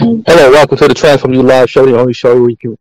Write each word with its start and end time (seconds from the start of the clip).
Hello, 0.00 0.50
welcome 0.50 0.78
to 0.78 0.88
the 0.88 0.94
Transform 0.94 1.34
U 1.34 1.42
Live 1.42 1.68
Show, 1.68 1.84
the 1.84 2.00
only 2.00 2.14
show 2.14 2.40
where 2.40 2.48
you 2.48 2.56
can 2.56 2.74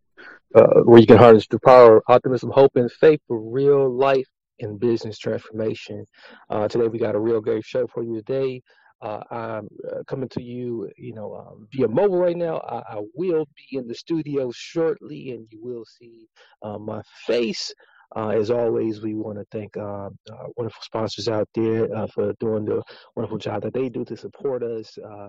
uh, 0.55 0.83
where 0.85 1.01
you 1.01 1.05
can 1.05 1.17
harness 1.17 1.45
the 1.47 1.59
power, 1.59 1.97
of 1.97 2.03
optimism, 2.07 2.49
hope, 2.49 2.71
and 2.75 2.89
faith 2.89 3.19
for 3.27 3.41
real 3.41 3.93
life 3.93 4.25
and 4.61 4.79
business 4.79 5.17
transformation. 5.17 6.05
Uh, 6.49 6.69
today 6.69 6.87
we 6.87 6.97
got 6.97 7.15
a 7.15 7.19
real 7.19 7.41
great 7.41 7.65
show 7.65 7.85
for 7.87 8.03
you 8.03 8.15
today. 8.15 8.61
Uh, 9.01 9.19
I'm 9.31 9.67
uh, 9.91 10.03
coming 10.07 10.29
to 10.29 10.41
you, 10.41 10.89
you 10.95 11.13
know, 11.13 11.35
um, 11.35 11.67
via 11.73 11.89
mobile 11.89 12.19
right 12.19 12.37
now. 12.37 12.59
I, 12.59 12.99
I, 12.99 13.01
will 13.13 13.45
be 13.53 13.77
in 13.77 13.85
the 13.85 13.95
studio 13.95 14.49
shortly, 14.55 15.31
and 15.31 15.45
you 15.51 15.59
will 15.61 15.83
see 15.83 16.25
uh, 16.63 16.77
my 16.77 17.01
face. 17.27 17.73
Uh, 18.15 18.29
as 18.29 18.49
always, 18.49 19.01
we 19.01 19.13
want 19.13 19.37
to 19.37 19.45
thank 19.51 19.75
uh, 19.75 19.81
our 19.81 20.47
wonderful 20.55 20.83
sponsors 20.83 21.27
out 21.27 21.49
there 21.53 21.93
uh, 21.93 22.07
for 22.07 22.31
doing 22.39 22.63
the 22.63 22.81
wonderful 23.17 23.37
job 23.37 23.63
that 23.63 23.73
they 23.73 23.89
do 23.89 24.05
to 24.05 24.15
support 24.15 24.63
us. 24.63 24.97
Uh, 24.97 25.27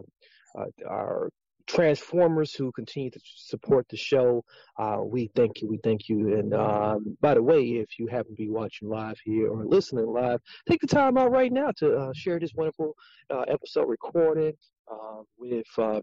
our 0.89 1.31
transformers 1.67 2.55
who 2.55 2.73
continue 2.73 3.11
to 3.11 3.21
support 3.25 3.89
the 3.89 3.97
show. 3.97 4.45
Uh, 4.79 4.99
we 5.03 5.31
thank 5.35 5.61
you. 5.61 5.69
We 5.69 5.79
thank 5.83 6.09
you. 6.09 6.37
And 6.39 6.55
um, 6.55 7.17
by 7.21 7.35
the 7.35 7.43
way, 7.43 7.63
if 7.63 7.99
you 7.99 8.07
happen 8.07 8.33
to 8.33 8.43
be 8.43 8.49
watching 8.49 8.89
live 8.89 9.19
here 9.25 9.49
or 9.49 9.65
listening 9.65 10.07
live, 10.07 10.41
take 10.69 10.81
the 10.81 10.87
time 10.87 11.17
out 11.17 11.31
right 11.31 11.53
now 11.53 11.71
to 11.79 11.97
uh, 11.97 12.13
share 12.15 12.39
this 12.39 12.55
wonderful 12.55 12.95
uh, 13.31 13.43
episode 13.49 13.89
recorded 13.89 14.57
uh, 14.91 15.23
with 15.39 15.67
uh, 15.79 16.01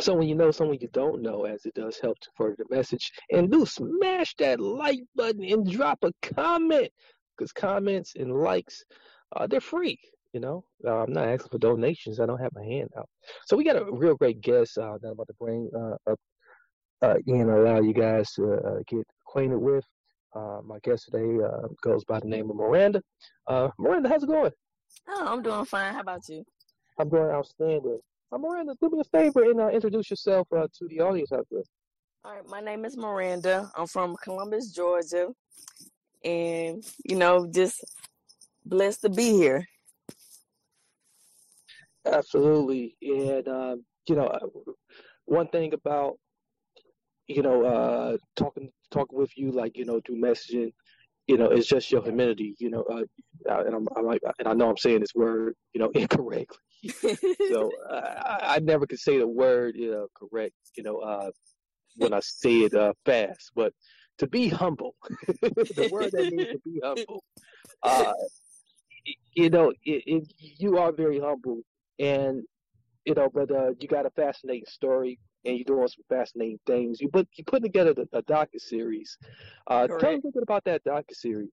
someone 0.00 0.28
you 0.28 0.34
know, 0.34 0.50
someone 0.50 0.78
you 0.80 0.88
don't 0.92 1.22
know, 1.22 1.44
as 1.44 1.64
it 1.64 1.74
does 1.74 1.98
help 1.98 2.18
to 2.20 2.30
further 2.36 2.56
the 2.58 2.74
message. 2.74 3.12
And 3.30 3.50
do 3.50 3.66
smash 3.66 4.34
that 4.36 4.60
like 4.60 5.00
button 5.14 5.44
and 5.44 5.70
drop 5.70 6.04
a 6.04 6.12
comment 6.22 6.90
because 7.36 7.52
comments 7.52 8.14
and 8.16 8.32
likes, 8.32 8.84
uh, 9.34 9.46
they're 9.46 9.60
free. 9.60 9.98
You 10.32 10.40
know, 10.40 10.64
uh, 10.86 11.02
I'm 11.02 11.12
not 11.12 11.28
asking 11.28 11.50
for 11.50 11.58
donations. 11.58 12.18
I 12.18 12.26
don't 12.26 12.40
have 12.40 12.54
my 12.54 12.64
hand 12.64 12.88
out. 12.96 13.08
So 13.46 13.56
we 13.56 13.64
got 13.64 13.76
a 13.76 13.84
real 13.92 14.14
great 14.14 14.40
guest 14.40 14.78
uh, 14.78 14.96
that 15.00 15.08
I'm 15.08 15.12
about 15.12 15.26
to 15.26 15.34
bring 15.38 15.68
uh, 15.76 16.10
up 16.10 16.18
uh, 17.02 17.16
and 17.26 17.50
allow 17.50 17.80
you 17.80 17.92
guys 17.92 18.32
to 18.32 18.54
uh, 18.54 18.78
get 18.86 19.06
acquainted 19.26 19.58
with. 19.58 19.84
Uh, 20.34 20.60
my 20.64 20.78
guest 20.82 21.10
today 21.10 21.44
uh, 21.44 21.68
goes 21.82 22.04
by 22.04 22.18
the 22.18 22.26
name 22.26 22.48
of 22.48 22.56
Miranda. 22.56 23.02
Uh, 23.46 23.68
Miranda, 23.78 24.08
how's 24.08 24.22
it 24.22 24.28
going? 24.28 24.52
Oh, 25.08 25.26
I'm 25.26 25.42
doing 25.42 25.64
fine. 25.66 25.92
How 25.92 26.00
about 26.00 26.26
you? 26.28 26.44
I'm 26.98 27.10
doing 27.10 27.30
outstanding. 27.30 27.98
Uh, 28.30 28.38
Miranda, 28.38 28.74
do 28.80 28.88
me 28.88 29.00
a 29.00 29.04
favor 29.04 29.42
and 29.42 29.60
uh, 29.60 29.68
introduce 29.68 30.08
yourself 30.08 30.48
uh, 30.56 30.66
to 30.78 30.88
the 30.88 31.00
audience 31.00 31.32
out 31.32 31.46
there. 31.50 31.62
All 32.24 32.32
right, 32.32 32.48
my 32.48 32.60
name 32.60 32.86
is 32.86 32.96
Miranda. 32.96 33.70
I'm 33.76 33.86
from 33.86 34.16
Columbus, 34.22 34.72
Georgia, 34.72 35.28
and 36.24 36.82
you 37.04 37.16
know, 37.16 37.46
just 37.52 37.84
blessed 38.64 39.02
to 39.02 39.10
be 39.10 39.32
here. 39.32 39.66
Absolutely, 42.04 42.96
and 43.02 43.46
um, 43.48 43.84
you 44.08 44.16
know, 44.16 44.26
uh, 44.26 44.72
one 45.26 45.48
thing 45.48 45.72
about 45.72 46.18
you 47.28 47.42
know 47.42 47.64
uh, 47.64 48.16
talking 48.36 48.70
talking 48.90 49.18
with 49.18 49.36
you, 49.36 49.52
like 49.52 49.76
you 49.76 49.84
know, 49.84 50.00
through 50.04 50.20
messaging, 50.20 50.72
you 51.26 51.36
know, 51.38 51.46
it's 51.46 51.66
just 51.66 51.90
your 51.92 52.02
humility, 52.02 52.54
you 52.58 52.70
know, 52.70 52.82
uh, 52.82 53.04
and 53.64 53.74
I'm, 53.74 53.86
I'm 53.96 54.04
like, 54.04 54.20
and 54.38 54.48
I 54.48 54.52
know 54.54 54.68
I'm 54.68 54.76
saying 54.76 55.00
this 55.00 55.14
word, 55.14 55.54
you 55.72 55.80
know, 55.80 55.90
incorrectly, 55.94 56.58
so 57.50 57.70
uh, 57.88 57.94
I, 57.94 58.56
I 58.56 58.58
never 58.58 58.86
could 58.86 58.98
say 58.98 59.18
the 59.18 59.28
word, 59.28 59.76
you 59.76 59.90
know, 59.90 60.08
correct, 60.14 60.54
you 60.76 60.82
know, 60.82 60.98
uh, 60.98 61.30
when 61.96 62.12
I 62.12 62.20
say 62.20 62.60
it 62.62 62.74
uh, 62.74 62.92
fast, 63.04 63.52
but 63.54 63.72
to 64.18 64.26
be 64.26 64.48
humble, 64.48 64.94
the 65.40 65.88
word 65.92 66.12
that 66.12 66.28
means 66.28 66.48
to 66.50 66.58
be 66.64 66.80
humble, 66.82 67.22
uh, 67.82 68.12
you 69.34 69.50
know, 69.50 69.70
it, 69.84 70.02
it, 70.06 70.32
you 70.38 70.78
are 70.78 70.92
very 70.92 71.20
humble 71.20 71.62
and 71.98 72.42
you 73.04 73.14
know, 73.14 73.28
but 73.32 73.50
uh, 73.50 73.70
you 73.80 73.88
got 73.88 74.06
a 74.06 74.10
fascinating 74.10 74.66
story, 74.68 75.18
and 75.44 75.56
you're 75.56 75.64
doing 75.64 75.88
some 75.88 76.04
fascinating 76.08 76.60
things. 76.66 77.00
You 77.00 77.08
put 77.08 77.28
you 77.34 77.44
put 77.44 77.62
together 77.62 77.94
a, 77.96 78.18
a 78.18 78.22
docu 78.22 78.58
series. 78.58 79.18
Uh, 79.66 79.86
tell 79.86 79.98
me 79.98 80.14
a 80.14 80.16
little 80.16 80.32
bit 80.32 80.42
about 80.42 80.64
that 80.64 80.84
docu 80.84 81.12
series. 81.12 81.50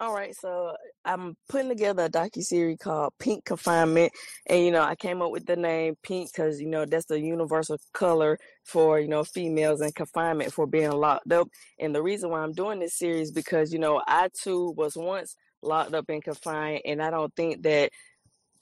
All 0.00 0.14
right, 0.14 0.32
so 0.32 0.76
I'm 1.04 1.36
putting 1.48 1.68
together 1.68 2.04
a 2.04 2.08
docu 2.08 2.40
series 2.40 2.78
called 2.78 3.14
Pink 3.18 3.44
Confinement, 3.44 4.12
and 4.46 4.64
you 4.64 4.70
know 4.70 4.82
I 4.82 4.94
came 4.94 5.22
up 5.22 5.32
with 5.32 5.46
the 5.46 5.56
name 5.56 5.96
Pink 6.04 6.30
because 6.32 6.60
you 6.60 6.68
know 6.68 6.84
that's 6.84 7.06
the 7.06 7.20
universal 7.20 7.78
color 7.92 8.38
for 8.64 9.00
you 9.00 9.08
know 9.08 9.24
females 9.24 9.80
in 9.80 9.90
confinement 9.92 10.52
for 10.52 10.66
being 10.68 10.92
locked 10.92 11.32
up. 11.32 11.48
And 11.80 11.92
the 11.92 12.02
reason 12.02 12.30
why 12.30 12.40
I'm 12.40 12.52
doing 12.52 12.78
this 12.78 12.96
series 12.96 13.32
because 13.32 13.72
you 13.72 13.80
know 13.80 14.00
I 14.06 14.28
too 14.40 14.72
was 14.76 14.96
once 14.96 15.34
locked 15.62 15.94
up 15.94 16.04
and 16.08 16.22
confined, 16.22 16.82
and 16.84 17.02
I 17.02 17.10
don't 17.10 17.34
think 17.34 17.62
that 17.62 17.90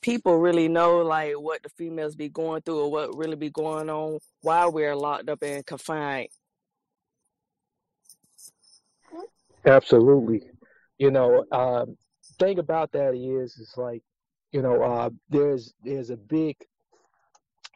people 0.03 0.39
really 0.39 0.69
know 0.69 0.99
like 0.99 1.35
what 1.35 1.63
the 1.63 1.69
females 1.71 2.15
be 2.15 2.29
going 2.29 2.63
through 2.63 2.81
or 2.81 2.91
what 2.91 3.17
really 3.17 3.37
be 3.37 3.51
going 3.51 3.91
on 3.91 4.19
while 4.43 4.71
we're 4.71 4.95
locked 4.95 5.29
up 5.29 5.43
and 5.43 5.65
confined. 5.67 6.29
Absolutely. 9.65 10.43
You 10.99 11.11
know, 11.11 11.45
um, 11.51 11.97
thing 12.39 12.59
about 12.59 12.93
that 12.93 13.15
is, 13.15 13.59
it's 13.61 13.77
like, 13.77 14.03
you 14.53 14.63
know, 14.63 14.83
uh, 14.83 15.11
there's 15.29 15.75
there's 15.83 16.11
a 16.11 16.17
big 16.17 16.57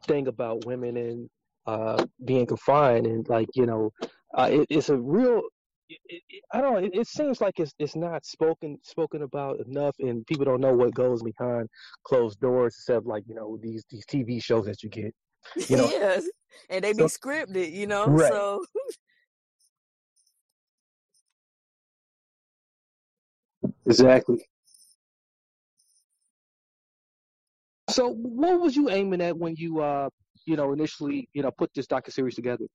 thing 0.07 0.29
about 0.29 0.65
women 0.65 0.97
and 0.97 1.31
uh, 1.67 2.05
being 2.25 2.47
confined, 2.47 3.07
and 3.07 3.29
like, 3.29 3.49
you 3.55 3.67
know, 3.67 3.93
uh, 4.35 4.49
it, 4.51 4.67
it's 4.71 4.89
a 4.89 4.97
real 4.97 5.43
it, 5.91 6.23
it, 6.29 6.43
I 6.53 6.61
don't 6.61 6.73
know. 6.75 6.79
It, 6.79 6.95
it, 6.95 7.07
seems 7.07 7.41
like 7.41 7.59
it's 7.59 7.73
it's 7.79 7.97
not 7.97 8.25
spoken 8.25 8.79
spoken 8.83 9.23
about 9.23 9.59
enough, 9.67 9.95
and 9.99 10.27
people 10.27 10.45
don't 10.45 10.61
know 10.61 10.73
what 10.73 10.95
goes 10.95 11.23
behind 11.23 11.69
closed 12.05 12.41
doors, 12.41 12.75
except 12.79 13.07
like 13.07 13.25
you 13.27 13.35
know 13.35 13.59
these 13.61 13.85
these 13.91 14.07
TV 14.07 14.43
shows 14.43 14.67
that 14.67 14.83
you 14.83 14.89
get. 14.89 15.15
You 15.69 15.79
know, 15.79 15.89
yes, 15.89 16.25
and 16.69 16.85
they 16.85 16.93
be 16.93 16.99
so, 16.99 17.07
scripted, 17.09 17.73
you 17.73 17.87
know. 17.87 18.07
Right. 18.07 18.31
So. 18.31 18.63
exactly. 23.87 24.45
So, 27.89 28.11
what 28.11 28.61
was 28.61 28.77
you 28.77 28.91
aiming 28.91 29.21
at 29.23 29.37
when 29.37 29.57
you, 29.57 29.81
uh, 29.81 30.11
you 30.47 30.57
know, 30.57 30.73
initially, 30.73 31.29
you 31.33 31.43
know, 31.43 31.51
put 31.51 31.71
this 31.75 31.87
docu 31.87 32.13
series 32.13 32.35
together? 32.35 32.67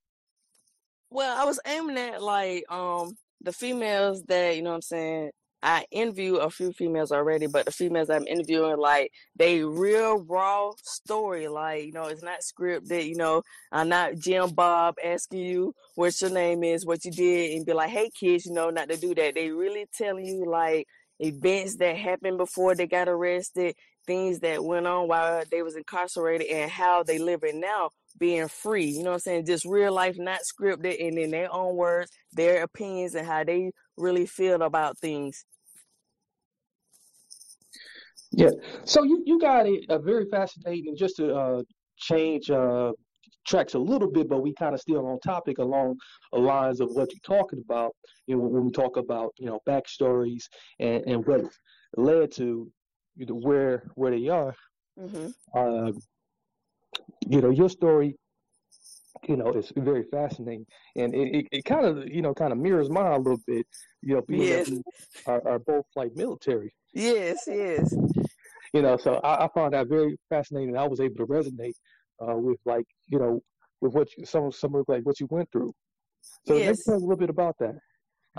Well, 1.16 1.42
I 1.42 1.46
was 1.46 1.62
aiming 1.66 1.98
at 1.98 2.22
like 2.22 2.66
um 2.70 3.16
the 3.40 3.54
females 3.54 4.22
that, 4.24 4.58
you 4.58 4.62
know 4.62 4.72
what 4.72 4.76
I'm 4.76 4.82
saying, 4.82 5.32
I 5.64 5.86
interview 5.90 6.36
a 6.36 6.50
few 6.50 6.74
females 6.74 7.14
already, 7.14 7.48
but 7.48 7.66
the 7.66 7.72
females 7.72 8.10
I'm 8.10 8.28
interviewing, 8.28 8.76
like 8.76 9.14
they 9.34 9.64
real 9.64 10.18
raw 10.18 10.72
story. 10.84 11.48
Like, 11.48 11.86
you 11.86 11.94
know, 11.94 12.08
it's 12.08 12.22
not 12.22 12.42
scripted, 12.42 13.08
you 13.08 13.16
know, 13.16 13.44
I'm 13.72 13.88
not 13.88 14.18
Jim 14.18 14.50
Bob 14.50 14.96
asking 15.02 15.40
you 15.40 15.74
what 15.96 16.20
your 16.20 16.32
name 16.32 16.66
is, 16.66 16.86
what 16.86 17.06
you 17.06 17.12
did, 17.12 17.56
and 17.56 17.66
be 17.66 17.72
like, 17.72 17.92
hey 17.92 18.10
kids, 18.10 18.46
you 18.46 18.52
know, 18.52 18.70
not 18.70 18.90
to 18.90 18.98
do 18.98 19.16
that. 19.16 19.36
They 19.36 19.52
really 19.52 19.86
telling 19.98 20.26
you 20.26 20.44
like 20.46 20.86
events 21.22 21.78
that 21.78 21.96
happened 21.96 22.38
before 22.40 22.76
they 22.76 22.88
got 22.88 23.08
arrested, 23.08 23.76
things 24.06 24.40
that 24.40 24.66
went 24.66 24.86
on 24.86 25.08
while 25.08 25.44
they 25.50 25.62
was 25.62 25.78
incarcerated 25.78 26.48
and 26.48 26.70
how 26.70 27.04
they 27.04 27.20
living 27.20 27.62
now 27.62 27.92
being 28.18 28.48
free. 28.48 28.86
You 28.86 29.04
know 29.04 29.12
what 29.12 29.16
I'm 29.16 29.20
saying? 29.20 29.46
Just 29.46 29.66
real 29.66 29.94
life, 29.94 30.16
not 30.18 30.42
scripted, 30.42 31.06
and 31.06 31.18
in 31.18 31.32
their 31.32 31.52
own 31.54 31.76
words, 31.76 32.12
their 32.34 32.64
opinions 32.64 33.16
and 33.16 33.28
how 33.28 33.44
they 33.44 33.72
really 33.98 34.26
feel 34.26 34.62
about 34.62 34.98
things. 34.98 35.46
Yeah. 38.32 38.52
So 38.84 39.04
you, 39.04 39.24
you 39.26 39.40
got 39.40 39.66
a, 39.66 39.82
a 39.90 40.00
very 40.00 40.26
fascinating, 40.26 40.96
just 40.98 41.18
to 41.18 41.34
uh, 41.36 41.64
change 41.98 42.50
uh, 42.50 42.92
tracks 43.48 43.76
a 43.76 43.80
little 43.80 44.10
bit, 44.12 44.28
but 44.28 44.42
we 44.42 44.54
kind 44.54 44.74
of 44.74 44.82
still 44.82 45.06
on 45.08 45.20
topic 45.20 45.60
along 45.60 45.96
the 46.34 46.40
lines 46.40 46.82
of 46.82 46.90
what 46.92 47.10
you're 47.12 47.38
talking 47.38 47.62
about. 47.64 47.96
You 48.28 48.38
know, 48.38 48.44
when 48.44 48.66
we 48.66 48.72
talk 48.72 48.98
about 48.98 49.34
you 49.38 49.46
know 49.46 49.60
backstories 49.68 50.44
and 50.80 51.04
and 51.08 51.26
what 51.26 51.42
led 51.96 52.32
to 52.34 52.70
you 53.16 53.26
know 53.26 53.36
where 53.36 53.84
where 53.96 54.12
they 54.12 54.28
are. 54.28 54.56
hmm 54.98 55.28
Uh, 55.56 55.92
you 57.28 57.42
know, 57.42 57.50
your 57.50 57.70
story, 57.70 58.16
you 59.28 59.38
know, 59.38 59.52
is 59.54 59.72
very 59.76 60.04
fascinating, 60.12 60.66
and 60.96 61.14
it, 61.16 61.36
it, 61.36 61.48
it 61.52 61.66
kind 61.66 61.86
of 61.86 62.08
you 62.08 62.22
know 62.22 62.34
kind 62.34 62.52
of 62.52 62.60
mirrors 62.60 62.90
mine 62.90 63.12
a 63.12 63.18
little 63.18 63.42
bit. 63.48 63.66
You 64.02 64.16
know, 64.16 64.22
being 64.28 64.48
Yes, 64.48 64.70
are, 65.26 65.48
are 65.48 65.60
both 65.60 65.86
like 65.96 66.16
military. 66.16 66.74
yes, 66.94 67.44
yes, 67.48 67.96
You 68.74 68.82
know, 68.82 68.98
so 68.98 69.16
I, 69.16 69.46
I 69.46 69.50
found 69.56 69.74
that 69.74 69.88
very 69.88 70.18
fascinating. 70.30 70.78
I 70.78 70.88
was 70.88 71.00
able 71.00 71.16
to 71.18 71.26
resonate 71.26 71.76
uh, 72.22 72.36
with 72.36 72.60
like 72.66 72.86
you 73.08 73.20
know 73.20 73.42
with 73.82 73.94
what 73.94 74.08
you, 74.18 74.26
some 74.26 74.52
some 74.52 74.76
of 74.76 74.86
like 74.88 75.04
what 75.04 75.20
you 75.20 75.28
went 75.30 75.50
through. 75.52 75.74
So 76.46 76.60
yes. 76.60 76.84
tell 76.84 76.96
us 76.96 77.02
a 77.02 77.06
little 77.06 77.18
bit 77.18 77.30
about 77.30 77.56
that. 77.60 77.76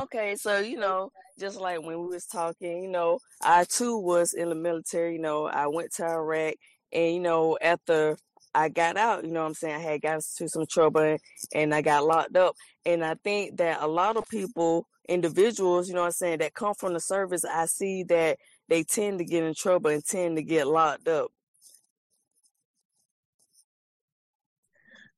Okay, 0.01 0.37
so 0.37 0.59
you 0.59 0.79
know, 0.79 1.11
just 1.39 1.59
like 1.59 1.81
when 1.83 1.99
we 2.01 2.07
was 2.09 2.27
talking, 2.27 2.83
you 2.83 2.89
know, 2.89 3.19
I 3.43 3.65
too 3.65 3.99
was 3.99 4.35
in 4.35 4.51
the 4.51 4.55
military. 4.55 5.15
You 5.15 5.21
know, 5.21 5.47
I 5.47 5.67
went 5.69 5.93
to 5.95 6.07
Iraq, 6.07 6.55
and 6.93 7.15
you 7.15 7.21
know, 7.21 7.59
after 7.63 8.17
I 8.57 8.71
got 8.71 8.97
out, 8.97 9.25
you 9.25 9.31
know, 9.33 9.43
what 9.43 9.49
I'm 9.49 9.55
saying 9.55 9.75
I 9.75 9.79
had 9.79 10.01
got 10.01 10.15
into 10.15 10.49
some 10.49 10.65
trouble, 10.67 11.03
and, 11.03 11.21
and 11.55 11.75
I 11.75 11.83
got 11.83 12.07
locked 12.07 12.37
up. 12.37 12.55
And 12.87 13.05
I 13.05 13.15
think 13.23 13.59
that 13.59 13.83
a 13.83 13.87
lot 13.87 14.17
of 14.17 14.25
people, 14.31 14.87
individuals, 15.09 15.89
you 15.89 15.95
know, 15.95 16.01
what 16.01 16.07
I'm 16.07 16.13
saying 16.13 16.39
that 16.39 16.55
come 16.55 16.73
from 16.75 16.95
the 16.95 17.01
service, 17.01 17.45
I 17.45 17.67
see 17.67 18.03
that 18.05 18.39
they 18.69 18.83
tend 18.83 19.19
to 19.19 19.25
get 19.27 19.45
in 19.45 19.55
trouble 19.55 19.91
and 19.91 20.03
tend 20.05 20.37
to 20.37 20.43
get 20.43 20.67
locked 20.67 21.07
up. 21.07 21.29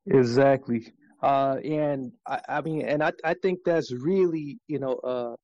Exactly. 0.06 0.92
Uh, 1.22 1.56
and 1.64 2.12
I, 2.26 2.40
I 2.48 2.60
mean, 2.60 2.82
and 2.82 3.02
I, 3.02 3.12
I 3.24 3.34
think 3.34 3.60
that's 3.64 3.92
really, 3.92 4.58
you 4.66 4.80
know, 4.80 4.94
uh, 5.04 5.34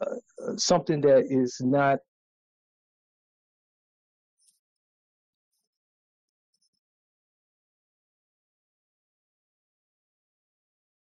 uh, 0.00 0.56
something 0.56 1.00
that 1.00 1.26
is 1.28 1.56
not 1.60 1.98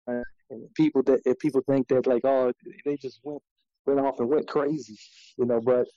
and 0.08 0.24
people 0.76 1.04
that 1.04 1.22
if 1.26 1.40
people 1.40 1.62
think 1.68 1.88
that 1.90 2.08
like, 2.08 2.24
oh, 2.26 2.52
they 2.86 2.98
just 2.98 3.20
went 3.24 3.42
went 3.86 4.00
off 4.00 4.20
and 4.20 4.30
went 4.30 4.48
crazy, 4.48 4.98
you 5.38 5.46
know, 5.46 5.60
but 5.62 5.88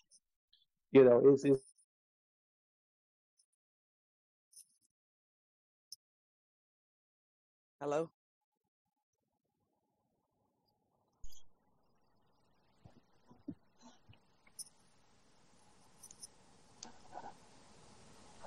you 0.93 1.05
know, 1.05 1.21
it's 1.27 1.45
it's 1.45 1.61
Hello? 7.79 8.11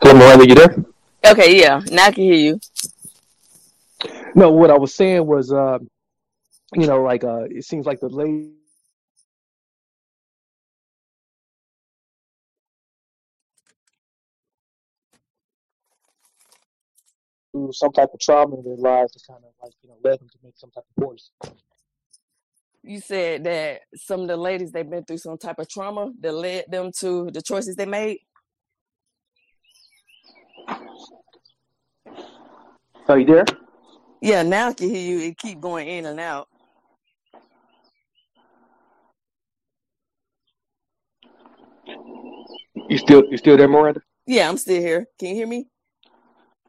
Hello, 0.02 0.14
Miranda, 0.16 0.48
you 0.48 0.56
there? 0.56 0.76
Okay, 1.24 1.60
yeah, 1.60 1.80
now 1.92 2.06
I 2.06 2.12
can 2.12 2.24
hear 2.24 2.34
you. 2.34 2.60
No, 4.36 4.52
what 4.52 4.72
I 4.72 4.78
was 4.78 4.94
saying 4.94 5.26
was, 5.26 5.52
uh, 5.52 5.80
you 6.74 6.88
know, 6.88 7.02
like 7.02 7.24
uh, 7.24 7.44
it 7.50 7.66
seems 7.66 7.86
like 7.86 8.00
the 8.00 8.10
lady 8.10 8.54
through 17.52 17.72
some 17.74 17.92
type 17.92 18.10
of 18.14 18.20
trauma 18.20 18.58
in 18.58 18.64
their 18.64 18.76
lives 18.76 19.14
to 19.14 19.20
kind 19.28 19.44
of 19.44 19.52
like, 19.62 19.74
you 19.82 19.90
know, 19.90 19.96
led 20.04 20.20
them 20.20 20.30
to 20.30 20.38
make 20.44 20.54
some 20.56 20.72
type 20.72 20.84
of 20.98 21.04
choice. 21.04 21.32
You 22.84 23.02
said 23.02 23.44
that 23.44 23.82
some 23.96 24.22
of 24.22 24.28
the 24.28 24.38
ladies 24.38 24.72
they've 24.72 24.90
been 24.90 25.04
through 25.04 25.18
some 25.18 25.38
type 25.38 25.60
of 25.60 25.68
trauma 25.68 26.12
that 26.22 26.34
led 26.34 26.66
them 26.70 26.92
to 27.00 27.30
the 27.32 27.42
choices 27.42 27.76
they 27.76 27.86
made. 27.86 28.20
Are 33.08 33.20
you 33.20 33.26
there? 33.26 33.46
Yeah, 34.22 34.44
now 34.44 34.70
I 34.70 34.74
can 34.74 34.90
hear 34.90 35.00
you. 35.02 35.28
It 35.28 35.38
keep 35.38 35.62
going 35.62 35.88
in 35.88 36.06
and 36.06 36.20
out. 36.20 36.48
You 42.90 42.98
still 42.98 43.24
you 43.30 43.38
still 43.38 43.58
there, 43.58 43.68
Miranda? 43.68 44.02
Yeah, 44.26 44.50
I'm 44.50 44.58
still 44.58 44.82
here. 44.82 45.06
Can 45.20 45.30
you 45.30 45.36
hear 45.36 45.48
me? 45.48 45.68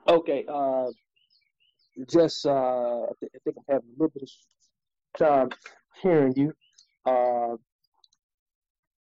Okay. 0.08 0.44
Uh, 0.48 0.86
just 2.08 2.46
uh, 2.46 3.02
I, 3.02 3.12
th- 3.20 3.32
I 3.34 3.38
think 3.44 3.56
I'm 3.56 3.74
having 3.74 3.88
a 3.88 3.92
little 3.92 4.12
bit 4.14 4.22
of 4.22 5.18
time 5.18 5.48
hearing 6.02 6.32
you. 6.36 6.52
Uh, 7.04 7.56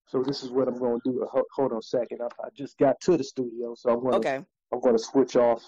so 0.07 0.23
this 0.23 0.43
is 0.43 0.49
what 0.49 0.67
I'm 0.67 0.77
going 0.79 0.99
to 1.05 1.11
do. 1.11 1.27
Ho- 1.31 1.45
hold 1.55 1.71
on 1.71 1.77
a 1.77 1.81
second. 1.81 2.19
I, 2.21 2.25
I 2.43 2.49
just 2.55 2.77
got 2.77 2.99
to 3.01 3.15
the 3.17 3.23
studio, 3.23 3.75
so 3.75 3.91
I'm 3.91 3.99
going 4.01 4.21
to 4.21 4.29
Okay. 4.29 4.45
I'm 4.73 4.79
going 4.81 4.97
to 4.97 5.03
switch 5.03 5.35
off 5.35 5.63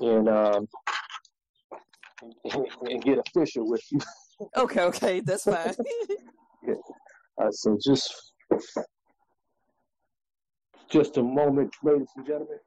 and 0.00 0.28
um 0.28 0.68
and, 2.22 2.34
and 2.82 3.02
get 3.02 3.18
official 3.18 3.68
with 3.68 3.82
you. 3.90 4.00
Okay, 4.56 4.80
okay, 4.82 5.20
that's 5.20 5.44
fine. 5.44 5.74
Yeah. 6.64 6.74
Uh, 7.40 7.50
so 7.50 7.76
just 7.84 8.32
just 10.88 11.16
a 11.16 11.22
moment, 11.22 11.74
ladies 11.82 12.06
and 12.16 12.24
gentlemen. 12.24 12.58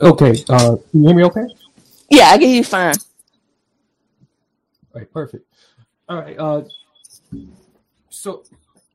Okay, 0.00 0.44
uh, 0.48 0.76
can 0.90 1.02
you 1.02 1.06
hear 1.08 1.16
me 1.16 1.24
okay? 1.24 1.46
yeah, 2.10 2.28
I 2.30 2.38
can 2.38 2.48
hear 2.48 2.56
you 2.58 2.64
fine. 2.64 2.94
All 4.94 5.00
right, 5.00 5.12
perfect. 5.12 5.46
All 6.08 6.18
right, 6.18 6.38
uh, 6.38 6.62
so 8.10 8.42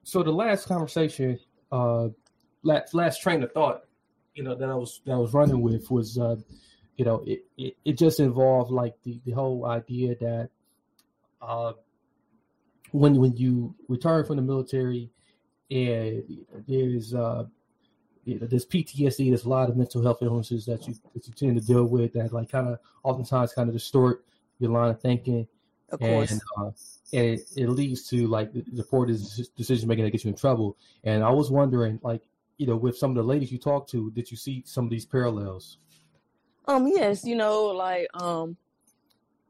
so 0.04 0.24
the 0.24 0.32
last 0.32 0.68
conversation, 0.68 1.40
uh, 1.72 2.10
last 2.64 2.94
last 2.94 3.22
train 3.22 3.42
of 3.44 3.52
thought, 3.52 3.82
you 4.36 4.44
know, 4.44 4.56
that 4.56 4.70
I 4.70 4.76
was 4.76 5.02
that 5.06 5.14
I 5.14 5.18
was 5.18 5.34
running 5.34 5.62
with 5.62 5.90
was, 5.90 6.18
uh, 6.20 6.36
you 6.98 7.06
know, 7.06 7.24
it, 7.26 7.46
it, 7.58 7.76
it 7.84 7.98
just 7.98 8.20
involved 8.20 8.72
like 8.72 8.94
the, 9.04 9.20
the 9.26 9.32
whole 9.32 9.66
idea 9.66 10.16
that 10.20 10.50
uh, 11.42 11.74
when 12.92 13.16
when 13.16 13.36
you 13.36 13.74
return 13.88 14.24
from 14.26 14.36
the 14.36 14.44
military, 14.44 15.10
and 15.72 16.46
there's 16.68 17.16
uh, 17.16 17.46
you 18.26 18.40
know, 18.40 18.46
there's 18.46 18.66
PTSD, 18.66 19.30
there's 19.30 19.46
a 19.46 19.50
lot 19.50 19.70
of 19.70 19.78
mental 19.78 20.04
health 20.04 20.20
illnesses 20.22 20.66
that 20.68 20.88
you 20.88 20.94
that 21.14 21.28
you 21.28 21.34
tend 21.34 21.60
to 21.60 21.66
deal 21.66 21.86
with 21.86 22.14
that 22.14 22.34
like 22.34 22.52
kind 22.52 22.68
of 22.68 22.80
oftentimes 23.04 23.54
kind 23.54 23.70
of 23.70 23.74
distort 23.74 24.26
your 24.60 24.72
line 24.72 24.92
of 24.92 25.02
thinking 25.02 25.48
Of 25.90 26.02
and 26.02 26.10
course. 26.10 26.42
uh, 26.60 26.72
and 27.14 27.26
it, 27.26 27.42
it 27.56 27.70
leads 27.70 28.10
to 28.10 28.28
like 28.28 28.52
the 28.54 28.84
poor 28.84 29.06
decision 29.06 29.88
making 29.88 30.04
that 30.04 30.12
gets 30.12 30.26
you 30.26 30.32
in 30.32 30.36
trouble. 30.36 30.78
And 31.04 31.24
I 31.24 31.30
was 31.30 31.50
wondering, 31.50 32.00
like, 32.04 32.24
you 32.58 32.68
know, 32.68 32.76
with 32.76 32.98
some 32.98 33.12
of 33.12 33.16
the 33.16 33.24
ladies 33.24 33.52
you 33.52 33.58
talked 33.58 33.92
to, 33.92 34.12
did 34.12 34.30
you 34.30 34.38
see 34.38 34.64
some 34.66 34.86
of 34.86 34.90
these 34.90 35.06
parallels? 35.06 35.78
Um, 36.68 36.88
yes, 36.88 37.24
you 37.24 37.36
know, 37.36 37.68
like 37.68 38.08
um 38.14 38.58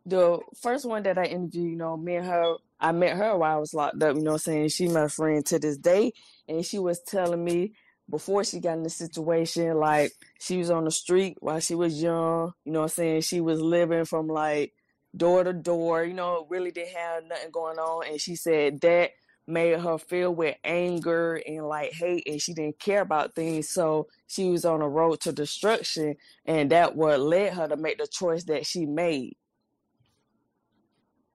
the 0.07 0.39
first 0.61 0.85
one 0.85 1.03
that 1.03 1.17
I 1.17 1.25
interviewed, 1.25 1.71
you 1.71 1.75
know, 1.75 1.97
me 1.97 2.15
and 2.15 2.25
her, 2.25 2.55
I 2.79 2.93
met 2.93 3.17
her 3.17 3.37
while 3.37 3.57
I 3.57 3.59
was 3.59 3.73
locked 3.73 4.01
up, 4.01 4.15
you 4.15 4.21
know 4.21 4.31
what 4.31 4.35
I'm 4.35 4.39
saying? 4.39 4.69
She's 4.69 4.93
my 4.93 5.09
friend 5.09 5.45
to 5.47 5.59
this 5.59 5.77
day. 5.77 6.13
And 6.47 6.65
she 6.65 6.79
was 6.79 7.01
telling 7.01 7.43
me 7.43 7.73
before 8.09 8.45
she 8.45 8.61
got 8.61 8.77
in 8.77 8.83
the 8.83 8.89
situation, 8.89 9.75
like 9.75 10.13
she 10.39 10.57
was 10.57 10.69
on 10.69 10.85
the 10.85 10.91
street 10.91 11.37
while 11.41 11.59
she 11.59 11.75
was 11.75 12.01
young, 12.01 12.53
you 12.63 12.71
know 12.71 12.79
what 12.79 12.85
I'm 12.85 12.89
saying? 12.89 13.21
She 13.21 13.41
was 13.41 13.59
living 13.59 14.05
from 14.05 14.27
like 14.27 14.73
door 15.15 15.43
to 15.43 15.53
door, 15.53 16.03
you 16.03 16.13
know, 16.13 16.47
really 16.49 16.71
didn't 16.71 16.95
have 16.95 17.23
nothing 17.25 17.51
going 17.51 17.77
on. 17.77 18.07
And 18.07 18.21
she 18.21 18.35
said 18.35 18.81
that 18.81 19.11
made 19.47 19.79
her 19.79 19.97
feel 19.97 20.35
with 20.35 20.55
anger 20.63 21.41
and 21.47 21.65
like 21.67 21.93
hate 21.93 22.27
and 22.27 22.41
she 22.41 22.53
didn't 22.53 22.79
care 22.79 23.01
about 23.01 23.33
things. 23.33 23.69
So 23.69 24.07
she 24.27 24.49
was 24.49 24.65
on 24.65 24.81
a 24.81 24.89
road 24.89 25.21
to 25.21 25.31
destruction 25.31 26.15
and 26.45 26.69
that 26.71 26.95
what 26.95 27.21
led 27.21 27.53
her 27.53 27.67
to 27.67 27.77
make 27.77 27.97
the 27.97 28.07
choice 28.07 28.43
that 28.45 28.65
she 28.65 28.85
made. 28.85 29.37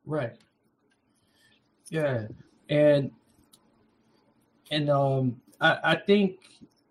Right. 0.05 0.37
Yeah. 1.89 2.27
And 2.69 3.11
and 4.71 4.91
um, 4.91 5.41
I, 5.61 5.79
I 5.85 5.97
think 5.97 6.39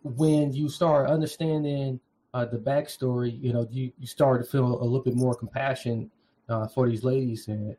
when 0.04 0.54
you 0.54 0.70
start 0.70 1.10
understanding 1.10 2.00
uh, 2.34 2.46
the 2.46 2.58
backstory, 2.58 3.40
you 3.42 3.54
know, 3.54 3.68
you 3.70 3.92
you 4.00 4.08
start 4.08 4.44
to 4.44 4.50
feel 4.50 4.82
a 4.82 4.84
little 4.84 5.04
bit 5.04 5.16
more 5.16 5.36
compassion 5.36 6.10
uh, 6.52 6.68
for 6.68 6.90
these 6.90 7.04
ladies, 7.04 7.48
and 7.48 7.76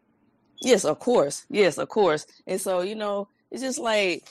Yes, 0.62 0.84
of 0.84 0.98
course. 0.98 1.44
Yes, 1.50 1.78
of 1.78 1.88
course. 1.88 2.26
And 2.46 2.60
so, 2.60 2.80
you 2.82 2.94
know, 2.94 3.28
it's 3.50 3.62
just 3.62 3.78
like 3.78 4.24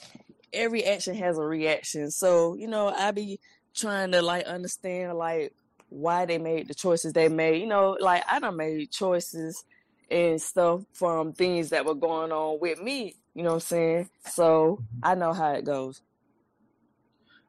every 0.53 0.83
action 0.85 1.15
has 1.15 1.37
a 1.37 1.43
reaction. 1.43 2.11
So, 2.11 2.55
you 2.55 2.67
know, 2.67 2.89
I 2.89 3.11
be 3.11 3.39
trying 3.75 4.11
to 4.11 4.21
like 4.21 4.45
understand 4.45 5.17
like 5.17 5.53
why 5.89 6.25
they 6.25 6.37
made 6.37 6.67
the 6.67 6.75
choices 6.75 7.13
they 7.13 7.29
made. 7.29 7.61
You 7.61 7.67
know, 7.67 7.97
like 7.99 8.23
I 8.29 8.39
done 8.39 8.57
made 8.57 8.91
choices 8.91 9.63
and 10.09 10.41
stuff 10.41 10.83
from 10.93 11.33
things 11.33 11.69
that 11.69 11.85
were 11.85 11.95
going 11.95 12.31
on 12.31 12.59
with 12.61 12.81
me. 12.81 13.15
You 13.35 13.43
know 13.43 13.49
what 13.51 13.55
I'm 13.55 13.59
saying? 13.61 14.09
So 14.25 14.81
Mm-hmm. 14.81 14.99
I 15.03 15.15
know 15.15 15.33
how 15.33 15.51
it 15.53 15.65
goes. 15.65 16.01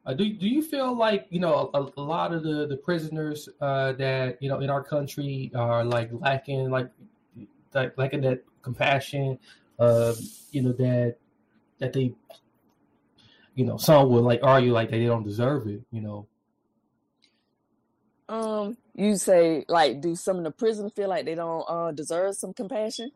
Uh, 0.05 0.13
do 0.15 0.33
do 0.33 0.49
you 0.49 0.63
feel 0.63 0.95
like 0.95 1.27
you 1.31 1.39
know 1.39 1.71
a, 1.75 1.93
a 1.97 2.03
lot 2.03 2.33
of 2.33 2.43
the 2.43 2.67
the 2.67 2.77
prisoners 2.77 3.49
uh, 3.61 3.93
that 3.93 4.43
you 4.43 4.49
know 4.49 4.59
in 4.59 4.69
our 4.69 4.83
country 4.83 5.51
are 5.55 5.85
like 5.85 6.11
lacking 6.13 6.71
like 6.71 6.91
like 7.75 7.97
lacking 7.97 8.21
that 8.23 8.43
compassion, 8.63 9.39
uh, 9.79 10.15
you 10.51 10.63
know 10.63 10.73
that 10.73 11.17
that 11.79 11.93
they 11.93 12.15
you 13.55 13.65
know 13.65 13.77
some 13.77 14.09
would 14.11 14.25
like 14.25 14.41
argue 14.43 14.73
like 14.73 14.91
they 14.91 15.05
don't 15.05 15.25
deserve 15.25 15.67
it. 15.67 15.83
You 15.91 16.01
know, 16.01 16.27
Um, 18.29 18.79
you 18.95 19.17
say 19.17 19.65
like, 19.69 20.01
do 20.01 20.17
some 20.17 20.39
of 20.39 20.45
the 20.45 20.51
prison 20.51 20.91
feel 20.91 21.09
like 21.09 21.25
they 21.25 21.35
don't 21.35 21.65
uh, 21.69 21.93
deserve 21.93 22.37
some 22.37 22.55
compassion? 22.55 23.13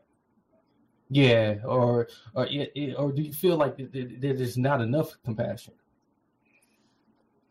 yeah, 1.08 1.58
or 1.64 2.08
or 2.34 2.46
or 2.98 3.12
do 3.12 3.22
you 3.22 3.32
feel 3.32 3.56
like 3.56 3.76
th- 3.76 3.92
th- 3.92 4.20
there's 4.20 4.58
not 4.58 4.80
enough 4.80 5.16
compassion? 5.24 5.74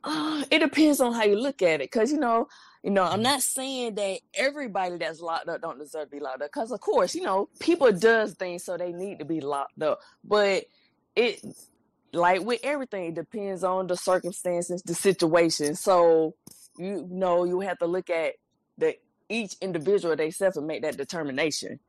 Uh, 0.06 0.46
it 0.52 0.60
depends 0.60 1.02
on 1.02 1.14
how 1.14 1.24
you 1.24 1.36
look 1.36 1.62
at 1.62 1.82
it, 1.82 1.92
because 1.92 2.12
you 2.12 2.20
know, 2.20 2.48
you 2.84 2.92
know, 2.92 3.04
I'm 3.04 3.24
not 3.24 3.42
saying 3.42 3.96
that 3.96 4.20
everybody 4.36 4.98
that's 4.98 5.20
locked 5.20 5.50
up 5.50 5.62
don't 5.62 5.80
deserve 5.80 6.10
to 6.10 6.16
be 6.16 6.20
locked 6.20 6.44
up, 6.44 6.52
because 6.54 6.72
of 6.72 6.80
course, 6.80 7.16
you 7.16 7.24
know, 7.24 7.50
people 7.60 7.92
does 7.92 8.34
things 8.34 8.64
so 8.64 8.78
they 8.78 8.94
need 8.94 9.20
to 9.20 9.26
be 9.26 9.42
locked 9.42 9.82
up, 9.82 10.00
but 10.24 10.66
it, 11.16 11.44
like 12.14 12.42
with 12.42 12.60
everything, 12.64 13.06
it 13.06 13.16
depends 13.16 13.64
on 13.64 13.88
the 13.88 13.98
circumstances, 13.98 14.84
the 14.84 14.94
situation. 14.94 15.76
So 15.76 16.36
you 16.78 17.08
know, 17.10 17.46
you 17.46 17.62
have 17.62 17.80
to 17.80 17.88
look 17.88 18.10
at 18.10 18.34
the 18.78 18.96
each 19.30 19.56
individual 19.62 20.16
themselves 20.16 20.58
and 20.58 20.68
make 20.68 20.84
that 20.84 20.98
determination. 20.98 21.80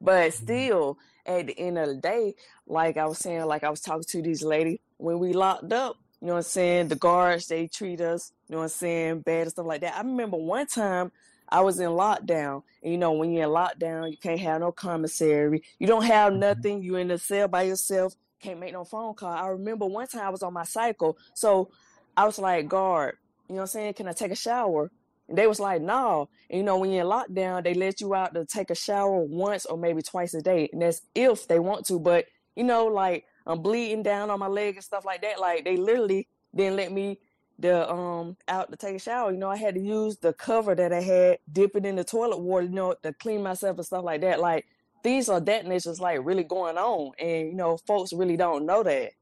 But 0.00 0.32
still, 0.32 0.98
at 1.26 1.48
the 1.48 1.58
end 1.58 1.76
of 1.76 1.88
the 1.88 1.96
day, 1.96 2.34
like 2.66 2.96
I 2.96 3.06
was 3.06 3.18
saying, 3.18 3.46
like 3.46 3.64
I 3.64 3.70
was 3.70 3.80
talking 3.80 4.04
to 4.08 4.22
these 4.22 4.44
lady 4.44 4.80
when 4.98 5.18
we 5.18 5.32
locked 5.32 5.72
up, 5.72 5.96
you 6.20 6.26
know 6.26 6.34
what 6.34 6.38
I'm 6.38 6.42
saying? 6.44 6.88
The 6.88 6.96
guards, 6.96 7.46
they 7.46 7.68
treat 7.68 8.00
us, 8.00 8.32
you 8.48 8.54
know 8.54 8.58
what 8.58 8.64
I'm 8.64 8.70
saying, 8.70 9.20
bad 9.20 9.42
and 9.42 9.50
stuff 9.50 9.66
like 9.66 9.82
that. 9.82 9.96
I 9.96 10.00
remember 10.00 10.36
one 10.36 10.66
time 10.66 11.12
I 11.48 11.60
was 11.60 11.78
in 11.78 11.90
lockdown, 11.90 12.62
and 12.82 12.92
you 12.92 12.98
know, 12.98 13.12
when 13.12 13.32
you're 13.32 13.44
in 13.44 13.50
lockdown, 13.50 14.10
you 14.10 14.16
can't 14.16 14.40
have 14.40 14.60
no 14.60 14.72
commissary, 14.72 15.62
you 15.78 15.86
don't 15.86 16.04
have 16.04 16.32
mm-hmm. 16.32 16.40
nothing, 16.40 16.82
you 16.82 16.96
in 16.96 17.08
the 17.08 17.18
cell 17.18 17.48
by 17.48 17.62
yourself, 17.62 18.14
can't 18.40 18.60
make 18.60 18.72
no 18.72 18.84
phone 18.84 19.14
call. 19.14 19.32
I 19.32 19.46
remember 19.48 19.86
one 19.86 20.06
time 20.06 20.22
I 20.22 20.30
was 20.30 20.42
on 20.42 20.52
my 20.52 20.64
cycle, 20.64 21.16
so 21.34 21.70
I 22.16 22.26
was 22.26 22.38
like, 22.38 22.68
guard, 22.68 23.16
you 23.48 23.54
know 23.54 23.62
what 23.62 23.62
I'm 23.62 23.68
saying? 23.68 23.94
Can 23.94 24.08
I 24.08 24.12
take 24.12 24.32
a 24.32 24.36
shower? 24.36 24.90
And 25.28 25.36
they 25.36 25.46
was 25.46 25.60
like, 25.60 25.82
no. 25.82 26.28
And 26.50 26.58
you 26.58 26.64
know, 26.64 26.78
when 26.78 26.90
you're 26.90 27.02
in 27.02 27.10
lockdown, 27.10 27.62
they 27.62 27.74
let 27.74 28.00
you 28.00 28.14
out 28.14 28.34
to 28.34 28.44
take 28.44 28.70
a 28.70 28.74
shower 28.74 29.20
once 29.20 29.66
or 29.66 29.76
maybe 29.76 30.02
twice 30.02 30.34
a 30.34 30.42
day. 30.42 30.68
And 30.72 30.82
that's 30.82 31.02
if 31.14 31.46
they 31.46 31.58
want 31.58 31.86
to. 31.86 32.00
But, 32.00 32.26
you 32.56 32.64
know, 32.64 32.86
like 32.86 33.24
I'm 33.48 33.62
bleeding 33.62 34.02
down 34.02 34.30
on 34.30 34.38
my 34.38 34.46
leg 34.46 34.76
and 34.76 34.84
stuff 34.84 35.04
like 35.04 35.22
that. 35.22 35.40
Like 35.40 35.64
they 35.64 35.76
literally 35.76 36.28
didn't 36.54 36.76
let 36.76 36.92
me 36.92 37.18
the 37.58 37.90
um 37.90 38.36
out 38.46 38.70
to 38.70 38.76
take 38.76 38.94
a 38.94 38.98
shower. 39.00 39.32
You 39.32 39.38
know, 39.38 39.50
I 39.50 39.56
had 39.56 39.74
to 39.74 39.80
use 39.80 40.18
the 40.18 40.32
cover 40.32 40.74
that 40.74 40.92
I 40.92 41.00
had, 41.00 41.38
dip 41.50 41.74
it 41.74 41.86
in 41.86 41.96
the 41.96 42.04
toilet 42.04 42.38
water, 42.38 42.66
you 42.66 42.72
know, 42.72 42.94
to 43.02 43.12
clean 43.14 43.42
myself 43.42 43.78
and 43.78 43.86
stuff 43.86 44.04
like 44.04 44.20
that. 44.20 44.38
Like 44.38 44.66
things 45.02 45.28
are 45.28 45.40
nature's 45.40 46.00
like 46.00 46.20
really 46.22 46.44
going 46.44 46.76
on. 46.76 47.12
And, 47.18 47.48
you 47.48 47.54
know, 47.54 47.78
folks 47.78 48.12
really 48.12 48.36
don't 48.36 48.66
know 48.66 48.82
that. 48.82 49.12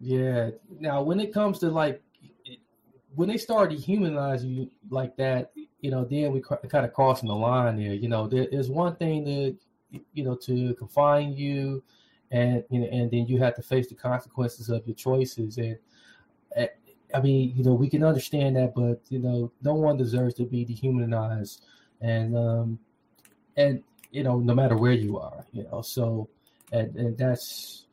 Yeah. 0.00 0.50
Now, 0.80 1.02
when 1.02 1.20
it 1.20 1.32
comes 1.32 1.58
to 1.60 1.70
like 1.70 2.02
when 3.14 3.28
they 3.28 3.36
start 3.38 3.70
dehumanizing 3.70 4.50
you 4.50 4.70
like 4.90 5.16
that, 5.16 5.52
you 5.80 5.90
know, 5.90 6.04
then 6.04 6.32
we 6.32 6.40
kind 6.40 6.84
of 6.84 6.92
crossing 6.92 7.28
the 7.28 7.34
line 7.34 7.76
there. 7.76 7.94
You 7.94 8.08
know, 8.08 8.26
there 8.26 8.46
is 8.46 8.68
one 8.68 8.96
thing 8.96 9.24
to, 9.24 9.56
you 10.12 10.24
know, 10.24 10.34
to 10.36 10.74
confine 10.74 11.34
you, 11.34 11.82
and 12.34 12.64
you 12.68 12.80
know, 12.80 12.86
and 12.86 13.10
then 13.10 13.26
you 13.26 13.38
have 13.38 13.54
to 13.54 13.62
face 13.62 13.88
the 13.88 13.94
consequences 13.94 14.68
of 14.68 14.84
your 14.86 14.96
choices. 14.96 15.56
And 15.56 15.78
uh, 16.56 16.66
I 17.14 17.20
mean, 17.20 17.54
you 17.56 17.62
know, 17.62 17.74
we 17.74 17.88
can 17.88 18.02
understand 18.02 18.56
that, 18.56 18.74
but 18.74 19.00
you 19.08 19.20
know, 19.20 19.52
no 19.62 19.74
one 19.74 19.96
deserves 19.96 20.34
to 20.34 20.44
be 20.44 20.64
dehumanized, 20.64 21.64
and 22.00 22.36
um, 22.36 22.78
and 23.56 23.84
you 24.10 24.24
know, 24.24 24.40
no 24.40 24.54
matter 24.54 24.76
where 24.76 24.92
you 24.92 25.18
are, 25.18 25.46
you 25.52 25.62
know, 25.62 25.80
so 25.80 26.28
and 26.72 26.96
and 26.96 27.16
that's 27.16 27.86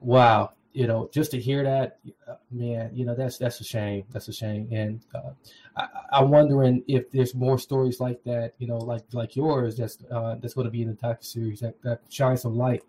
wow 0.00 0.52
you 0.76 0.86
know, 0.86 1.08
just 1.10 1.30
to 1.30 1.40
hear 1.40 1.64
that, 1.64 1.98
uh, 2.28 2.34
man, 2.50 2.90
you 2.92 3.06
know, 3.06 3.14
that's 3.14 3.38
that's 3.38 3.58
a 3.62 3.64
shame. 3.64 4.04
That's 4.12 4.28
a 4.28 4.32
shame. 4.32 4.68
And 4.70 5.00
uh, 5.14 5.30
I, 5.74 5.88
I'm 6.12 6.28
wondering 6.28 6.84
if 6.86 7.10
there's 7.10 7.34
more 7.34 7.58
stories 7.58 7.98
like 7.98 8.22
that, 8.24 8.52
you 8.58 8.66
know, 8.66 8.76
like 8.76 9.04
like 9.12 9.36
yours, 9.36 9.78
that's 9.78 9.96
uh, 10.10 10.34
that's 10.38 10.52
going 10.52 10.66
to 10.66 10.70
be 10.70 10.82
in 10.82 10.88
the 10.88 10.94
docu 10.96 11.24
series 11.24 11.60
that 11.60 11.80
that 11.80 12.02
shine 12.10 12.36
some 12.36 12.58
light 12.58 12.84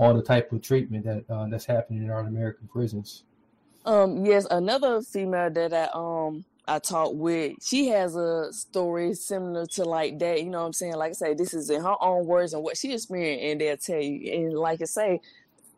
on 0.00 0.16
the 0.16 0.22
type 0.22 0.50
of 0.50 0.62
treatment 0.62 1.04
that 1.04 1.24
uh, 1.32 1.46
that's 1.48 1.66
happening 1.66 2.02
in 2.02 2.10
our 2.10 2.20
American 2.20 2.66
prisons. 2.68 3.24
Um, 3.84 4.24
yes, 4.24 4.46
another 4.50 5.02
female 5.02 5.50
that 5.50 5.72
I 5.74 5.88
um 5.92 6.44
I 6.66 6.78
talked 6.78 7.16
with, 7.16 7.56
she 7.62 7.88
has 7.88 8.16
a 8.16 8.52
story 8.52 9.12
similar 9.14 9.66
to 9.66 9.84
like 9.84 10.18
that. 10.20 10.42
You 10.42 10.50
know 10.50 10.60
what 10.60 10.66
I'm 10.66 10.72
saying? 10.72 10.94
Like 10.94 11.10
I 11.10 11.14
say, 11.14 11.34
this 11.34 11.52
is 11.52 11.68
in 11.68 11.82
her 11.82 11.96
own 12.00 12.24
words 12.26 12.54
and 12.54 12.62
what 12.62 12.78
she 12.78 12.94
experienced, 12.94 13.44
and 13.44 13.60
they'll 13.60 13.76
tell 13.76 14.00
you. 14.00 14.32
And 14.32 14.54
like 14.58 14.80
I 14.80 14.86
say, 14.86 15.20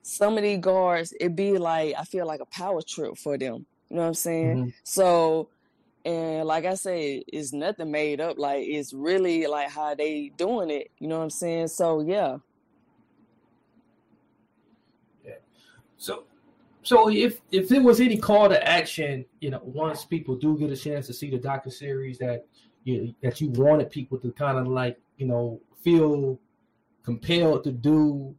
some 0.02 0.36
of 0.36 0.44
these 0.44 0.60
guards, 0.60 1.12
it 1.20 1.34
be 1.34 1.58
like 1.58 1.94
I 1.98 2.04
feel 2.04 2.26
like 2.26 2.40
a 2.40 2.46
power 2.46 2.80
trip 2.82 3.16
for 3.18 3.36
them. 3.36 3.66
You 3.90 3.96
know 3.96 4.02
what 4.02 4.08
I'm 4.08 4.14
saying? 4.14 4.56
Mhm. 4.58 4.72
So, 4.84 5.48
and 6.04 6.46
like 6.46 6.64
I 6.64 6.74
say, 6.74 7.24
it's 7.26 7.52
nothing 7.52 7.90
made 7.90 8.20
up. 8.20 8.38
Like 8.38 8.64
it's 8.66 8.92
really 8.92 9.48
like 9.48 9.70
how 9.70 9.96
they 9.96 10.30
doing 10.36 10.70
it. 10.70 10.92
You 11.00 11.08
know 11.08 11.18
what 11.18 11.24
I'm 11.24 11.30
saying? 11.30 11.68
So 11.68 12.00
yeah. 12.00 12.38
So, 16.02 16.24
so 16.82 17.08
if 17.10 17.40
if 17.52 17.68
there 17.68 17.80
was 17.80 18.00
any 18.00 18.18
call 18.18 18.48
to 18.48 18.68
action, 18.68 19.24
you 19.40 19.50
know, 19.50 19.60
once 19.62 20.04
people 20.04 20.34
do 20.34 20.58
get 20.58 20.70
a 20.70 20.76
chance 20.76 21.06
to 21.06 21.12
see 21.12 21.30
the 21.30 21.38
docu 21.38 21.72
series 21.72 22.18
that 22.18 22.44
you 22.82 23.14
that 23.22 23.40
you 23.40 23.50
wanted 23.50 23.88
people 23.88 24.18
to 24.18 24.32
kind 24.32 24.58
of 24.58 24.66
like 24.66 24.98
you 25.16 25.26
know 25.26 25.60
feel 25.80 26.40
compelled 27.04 27.62
to 27.62 27.70
do, 27.70 28.34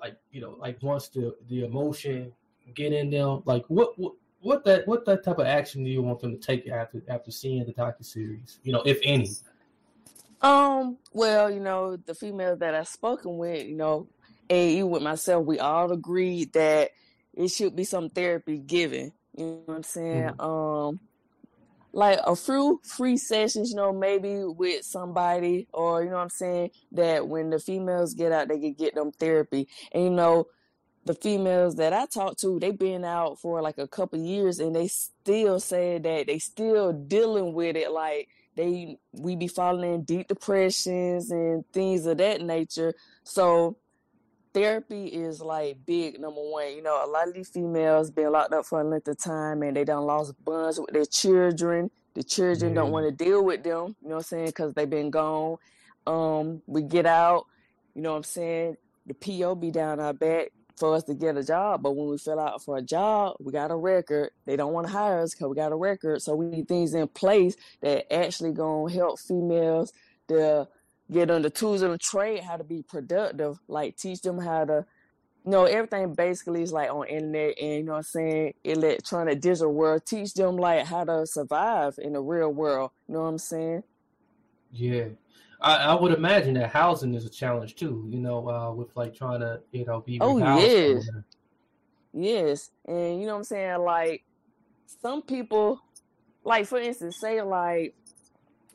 like 0.00 0.16
you 0.30 0.40
know, 0.40 0.56
like 0.60 0.80
once 0.82 1.08
the 1.08 1.34
the 1.48 1.64
emotion 1.64 2.32
get 2.74 2.92
in 2.92 3.10
them, 3.10 3.42
like 3.44 3.64
what 3.66 3.98
what. 3.98 4.14
What 4.44 4.64
that 4.64 4.88
what 4.88 5.04
that 5.04 5.22
type 5.22 5.38
of 5.38 5.46
action 5.46 5.84
do 5.84 5.90
you 5.90 6.02
want 6.02 6.18
them 6.18 6.32
to 6.32 6.36
take 6.36 6.68
after 6.68 7.00
after 7.06 7.30
seeing 7.30 7.64
the 7.64 7.72
docu 7.72 8.04
series? 8.04 8.58
You 8.64 8.72
know, 8.72 8.82
if 8.84 8.98
any. 9.04 9.30
Um, 10.40 10.98
well, 11.12 11.48
you 11.48 11.60
know, 11.60 11.96
the 11.96 12.12
females 12.12 12.58
that 12.58 12.74
I've 12.74 12.88
spoken 12.88 13.38
with, 13.38 13.64
you 13.68 13.76
know, 13.76 14.08
with 14.82 15.02
myself, 15.02 15.46
we 15.46 15.58
all 15.58 15.92
agreed 15.92 16.52
that 16.52 16.90
it 17.34 17.48
should 17.48 17.74
be 17.74 17.84
some 17.84 18.08
therapy 18.10 18.58
given. 18.58 19.12
You 19.36 19.44
know 19.46 19.62
what 19.66 19.76
I'm 19.76 19.82
saying? 19.82 20.30
Um, 20.38 21.00
like 21.92 22.18
a 22.24 22.36
few 22.36 22.80
free 22.84 23.16
sessions, 23.16 23.70
you 23.70 23.76
know, 23.76 23.92
maybe 23.92 24.44
with 24.44 24.84
somebody, 24.84 25.68
or 25.72 26.02
you 26.02 26.10
know 26.10 26.16
what 26.16 26.22
I'm 26.22 26.30
saying, 26.30 26.70
that 26.92 27.28
when 27.28 27.50
the 27.50 27.58
females 27.58 28.14
get 28.14 28.32
out, 28.32 28.48
they 28.48 28.58
can 28.58 28.74
get 28.74 28.94
them 28.94 29.12
therapy. 29.12 29.68
And 29.92 30.04
you 30.04 30.10
know, 30.10 30.48
the 31.04 31.14
females 31.14 31.76
that 31.76 31.92
I 31.92 32.06
talked 32.06 32.40
to, 32.40 32.58
they 32.58 32.70
been 32.70 33.04
out 33.04 33.40
for 33.40 33.60
like 33.60 33.78
a 33.78 33.88
couple 33.88 34.18
years, 34.18 34.58
and 34.58 34.74
they 34.74 34.88
still 34.88 35.60
say 35.60 35.98
that 35.98 36.26
they 36.26 36.38
still 36.38 36.92
dealing 36.92 37.52
with 37.54 37.76
it. 37.76 37.90
Like 37.90 38.28
they, 38.56 38.98
we 39.12 39.36
be 39.36 39.48
falling 39.48 39.94
in 39.94 40.02
deep 40.04 40.28
depressions 40.28 41.30
and 41.30 41.64
things 41.72 42.06
of 42.06 42.18
that 42.18 42.40
nature. 42.40 42.94
So 43.24 43.76
therapy 44.52 45.06
is 45.06 45.40
like 45.40 45.84
big 45.86 46.20
number 46.20 46.40
one. 46.40 46.74
You 46.74 46.82
know, 46.82 47.04
a 47.04 47.08
lot 47.08 47.28
of 47.28 47.34
these 47.34 47.48
females 47.48 48.10
been 48.10 48.30
locked 48.32 48.52
up 48.52 48.66
for 48.66 48.80
a 48.80 48.84
length 48.84 49.08
of 49.08 49.18
time, 49.18 49.62
and 49.62 49.76
they 49.76 49.84
done 49.84 50.04
lost 50.04 50.34
bonds 50.44 50.80
with 50.80 50.90
their 50.90 51.04
children. 51.04 51.90
The 52.14 52.22
children 52.22 52.74
don't 52.74 52.92
want 52.92 53.06
to 53.06 53.24
deal 53.24 53.42
with 53.42 53.62
them. 53.62 53.96
You 54.02 54.08
know 54.08 54.16
what 54.16 54.16
I'm 54.16 54.22
saying? 54.22 54.46
Because 54.46 54.74
they 54.74 54.84
been 54.84 55.10
gone. 55.10 55.56
Um, 56.06 56.62
we 56.66 56.82
get 56.82 57.06
out. 57.06 57.46
You 57.94 58.02
know 58.02 58.10
what 58.10 58.18
I'm 58.18 58.24
saying? 58.24 58.76
The 59.06 59.14
PO 59.14 59.54
be 59.56 59.70
down 59.70 60.00
our 60.00 60.12
back 60.12 60.52
for 60.76 60.94
us 60.94 61.04
to 61.04 61.14
get 61.14 61.36
a 61.36 61.44
job, 61.44 61.82
but 61.82 61.92
when 61.92 62.08
we 62.08 62.18
fill 62.18 62.40
out 62.40 62.62
for 62.62 62.76
a 62.76 62.82
job, 62.82 63.36
we 63.40 63.52
got 63.52 63.70
a 63.70 63.76
record. 63.76 64.30
They 64.46 64.56
don't 64.56 64.72
want 64.72 64.86
to 64.86 64.92
hire 64.92 65.20
us 65.20 65.34
because 65.34 65.48
we 65.48 65.56
got 65.56 65.72
a 65.72 65.76
record. 65.76 66.22
So 66.22 66.34
we 66.34 66.46
need 66.46 66.68
things 66.68 66.94
in 66.94 67.08
place 67.08 67.56
that 67.80 68.12
actually 68.12 68.52
gonna 68.52 68.92
help 68.92 69.18
females 69.18 69.92
to 70.28 70.68
get 71.12 71.30
on 71.30 71.42
the 71.42 71.50
tools 71.50 71.82
of 71.82 71.90
the 71.90 71.98
trade, 71.98 72.42
how 72.42 72.56
to 72.56 72.64
be 72.64 72.82
productive, 72.82 73.58
like 73.68 73.96
teach 73.96 74.22
them 74.22 74.38
how 74.38 74.64
to 74.64 74.86
you 75.44 75.50
know, 75.50 75.64
everything 75.64 76.14
basically 76.14 76.62
is 76.62 76.72
like 76.72 76.90
on 76.90 77.06
internet 77.08 77.58
and 77.60 77.72
you 77.72 77.82
know 77.82 77.92
what 77.92 77.98
I'm 77.98 78.04
saying, 78.04 78.54
electronic 78.62 79.40
digital 79.40 79.72
world. 79.72 80.06
Teach 80.06 80.34
them 80.34 80.56
like 80.56 80.86
how 80.86 81.04
to 81.04 81.26
survive 81.26 81.98
in 81.98 82.12
the 82.12 82.20
real 82.20 82.50
world. 82.50 82.92
You 83.08 83.14
know 83.14 83.22
what 83.22 83.28
I'm 83.28 83.38
saying? 83.38 83.82
Yeah, 84.70 85.06
I, 85.60 85.76
I 85.76 85.94
would 86.00 86.12
imagine 86.12 86.54
that 86.54 86.70
housing 86.70 87.14
is 87.14 87.24
a 87.24 87.30
challenge 87.30 87.74
too. 87.74 88.06
You 88.08 88.20
know, 88.20 88.48
uh, 88.48 88.72
with 88.72 88.94
like 88.96 89.14
trying 89.14 89.40
to 89.40 89.60
you 89.72 89.84
know 89.84 90.00
be 90.00 90.18
Oh, 90.20 90.38
yeah. 90.38 91.00
Yes. 92.14 92.70
And 92.86 93.20
you 93.20 93.26
know 93.26 93.32
what 93.32 93.38
I'm 93.38 93.44
saying? 93.44 93.80
Like 93.80 94.24
some 95.02 95.22
people 95.22 95.80
like 96.44 96.66
for 96.66 96.78
instance, 96.78 97.16
say 97.20 97.42
like 97.42 97.94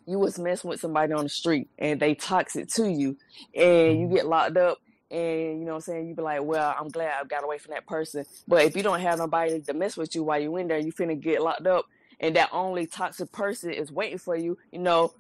you 0.08 0.20
was 0.20 0.40
messing 0.40 0.70
with 0.72 0.82
somebody 0.82 1.14
on 1.14 1.26
the 1.26 1.30
street 1.30 1.70
and 1.80 2.02
they 2.02 2.16
toxic 2.16 2.70
to 2.70 2.90
you 2.90 3.18
and 3.56 4.00
you 4.00 4.08
Mm-hmm. 4.08 4.16
get 4.16 4.28
locked 4.28 4.58
up 4.58 4.80
and 5.12 5.60
you 5.60 5.66
know 5.66 5.74
what 5.74 5.76
I'm 5.78 5.82
saying, 5.82 6.10
you 6.10 6.16
be 6.16 6.24
like, 6.24 6.44
Well, 6.44 6.76
I'm 6.80 6.90
glad 6.90 7.14
I 7.22 7.26
got 7.26 7.46
away 7.46 7.60
from 7.60 7.76
that 7.76 7.88
person. 7.88 8.26
But 8.48 8.66
if 8.66 8.78
you 8.78 8.84
don't 8.84 9.02
have 9.02 9.20
nobody 9.20 9.62
to 9.62 9.74
mess 9.76 9.98
with 9.98 10.16
you 10.16 10.24
while 10.24 10.42
you 10.42 10.58
in 10.58 10.70
there, 10.70 10.80
you 10.80 10.94
finna 10.94 11.20
get 11.22 11.44
locked 11.44 11.68
up 11.68 11.88
and 12.22 12.36
that 12.38 12.50
only 12.54 12.88
toxic 12.88 13.32
person 13.34 13.72
is 13.74 13.92
waiting 13.92 14.20
for 14.20 14.38
you, 14.38 14.58
you 14.74 14.80
know, 14.80 15.14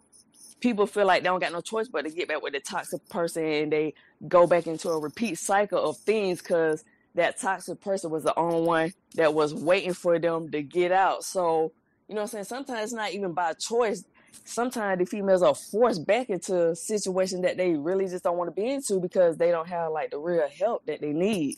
people 0.62 0.88
feel 0.88 1.08
like 1.08 1.24
they 1.24 1.30
don't 1.30 1.42
got 1.42 1.54
no 1.54 1.62
choice 1.62 1.90
but 1.90 2.04
to 2.06 2.12
get 2.12 2.30
back 2.30 2.42
with 2.44 2.54
the 2.54 2.62
toxic 2.62 3.08
person 3.10 3.44
and 3.46 3.74
they 3.74 3.94
go 4.28 4.48
back 4.48 4.68
into 4.68 4.90
a 4.90 5.00
repeat 5.00 5.38
cycle 5.38 5.92
of 5.92 5.98
things 6.00 6.42
because 6.42 6.84
that 7.16 7.40
toxic 7.40 7.82
person 7.82 8.12
was 8.12 8.24
the 8.24 8.38
only 8.40 8.62
one 8.62 8.94
that 9.16 9.34
was 9.34 9.54
waiting 9.54 9.94
for 9.94 10.20
them 10.20 10.52
to 10.52 10.64
get 10.64 10.92
out. 10.92 11.24
So, 11.24 11.74
you 12.08 12.16
know 12.16 12.22
what 12.22 12.26
I'm 12.36 12.46
saying? 12.46 12.46
Sometimes 12.46 12.86
it's 12.86 12.94
not 12.94 13.14
even 13.14 13.34
by 13.34 13.54
choice. 13.54 14.04
Sometimes 14.46 15.00
the 15.00 15.06
females 15.06 15.44
are 15.44 15.56
forced 15.56 16.06
back 16.06 16.30
into 16.30 16.70
a 16.70 16.76
situation 16.76 17.42
that 17.42 17.58
they 17.58 17.74
really 17.74 18.08
just 18.08 18.24
don't 18.24 18.38
want 18.38 18.48
to 18.54 18.62
be 18.62 18.68
into 18.68 19.00
because 19.00 19.38
they 19.38 19.52
don't 19.52 19.68
have 19.68 19.92
like 19.92 20.12
the 20.12 20.18
real 20.18 20.48
help 20.48 20.86
that 20.86 21.02
they 21.02 21.14
need. 21.14 21.58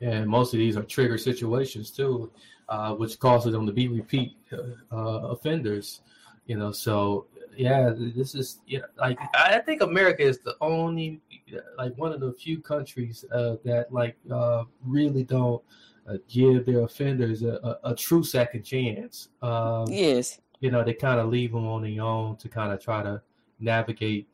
And 0.00 0.26
most 0.26 0.54
of 0.54 0.58
these 0.58 0.76
are 0.76 0.82
trigger 0.82 1.18
situations 1.18 1.90
too, 1.90 2.30
uh, 2.68 2.94
which 2.94 3.18
causes 3.18 3.52
them 3.52 3.66
to 3.66 3.72
be 3.72 3.88
repeat 3.88 4.36
uh, 4.52 4.96
offenders. 4.96 6.00
You 6.46 6.56
know, 6.56 6.72
so 6.72 7.26
yeah, 7.56 7.92
this 7.96 8.34
is 8.34 8.60
yeah, 8.66 8.80
like 8.98 9.18
I 9.34 9.56
I 9.56 9.58
think 9.60 9.82
America 9.82 10.22
is 10.22 10.38
the 10.40 10.56
only 10.60 11.20
like 11.78 11.96
one 11.96 12.12
of 12.12 12.20
the 12.20 12.32
few 12.32 12.60
countries 12.60 13.24
uh, 13.32 13.56
that 13.64 13.92
like 13.92 14.16
uh, 14.30 14.64
really 14.84 15.24
don't 15.24 15.62
uh, 16.08 16.16
give 16.28 16.66
their 16.66 16.80
offenders 16.80 17.42
a, 17.42 17.78
a, 17.84 17.90
a 17.90 17.94
true 17.94 18.24
second 18.24 18.62
chance. 18.62 19.28
Um, 19.42 19.84
Yes. 19.88 20.40
you 20.60 20.70
know, 20.70 20.82
they 20.84 20.94
kind 20.94 21.20
of 21.20 21.28
leave 21.28 21.52
them 21.52 21.66
on 21.66 21.82
their 21.82 22.02
own 22.02 22.36
to 22.36 22.48
kind 22.48 22.72
of 22.72 22.82
try 22.82 23.02
to 23.02 23.20
navigate 23.60 24.26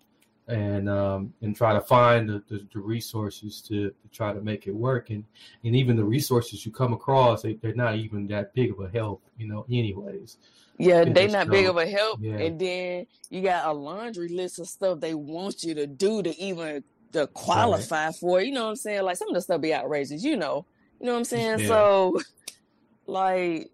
and 0.49 0.89
um, 0.89 1.33
and 1.43 1.57
try 1.57 1.73
to 1.73 1.81
find 1.81 2.29
the, 2.29 2.43
the, 2.49 2.67
the 2.73 2.79
resources 2.79 3.61
to, 3.63 3.91
to 3.91 4.09
try 4.13 4.33
to 4.33 4.41
make 4.41 4.67
it 4.67 4.75
work. 4.75 5.11
And 5.11 5.25
and 5.65 5.75
even 5.75 5.97
the 5.97 6.05
resources 6.05 6.65
you 6.65 6.73
come 6.73 6.93
across, 6.93 7.43
they, 7.43 7.55
they're 7.55 7.75
not 7.75 7.97
even 7.97 8.27
that 8.29 8.55
big 8.55 8.71
of 8.71 8.81
a 8.81 8.89
help, 8.89 9.23
you 9.37 9.49
know, 9.49 9.67
anyways. 9.71 10.37
Yeah, 10.79 11.05
You 11.05 11.13
they 11.13 11.27
know, 11.27 11.33
not 11.33 11.49
big 11.49 11.67
of 11.67 11.79
a 11.79 11.87
help, 11.87 12.21
yeah. 12.21 12.35
and 12.35 12.61
then 12.61 13.07
you 13.31 13.43
got 13.43 13.67
a 13.67 13.73
laundry 13.73 14.29
list 14.29 14.59
of 14.59 14.69
stuff 14.69 15.01
they 15.01 15.15
want 15.15 15.63
you 15.63 15.75
to 15.75 15.87
do 15.87 16.23
to 16.23 16.39
even 16.39 16.85
to 17.13 17.27
qualify 17.29 18.13
for. 18.13 18.41
You 18.41 18.53
know 18.53 18.65
what 18.65 18.71
I'm 18.71 18.77
saying? 18.77 19.03
Like 19.03 19.17
some 19.17 19.29
of 19.29 19.35
the 19.35 19.41
stuff 19.41 19.61
be 19.61 19.75
outrageous. 19.75 20.23
You 20.23 20.37
know, 20.37 20.67
you 21.01 21.07
know 21.07 21.13
what 21.13 21.19
I'm 21.19 21.25
saying? 21.25 21.61
Yeah. 21.61 21.69
So, 21.69 22.21
like, 23.07 23.71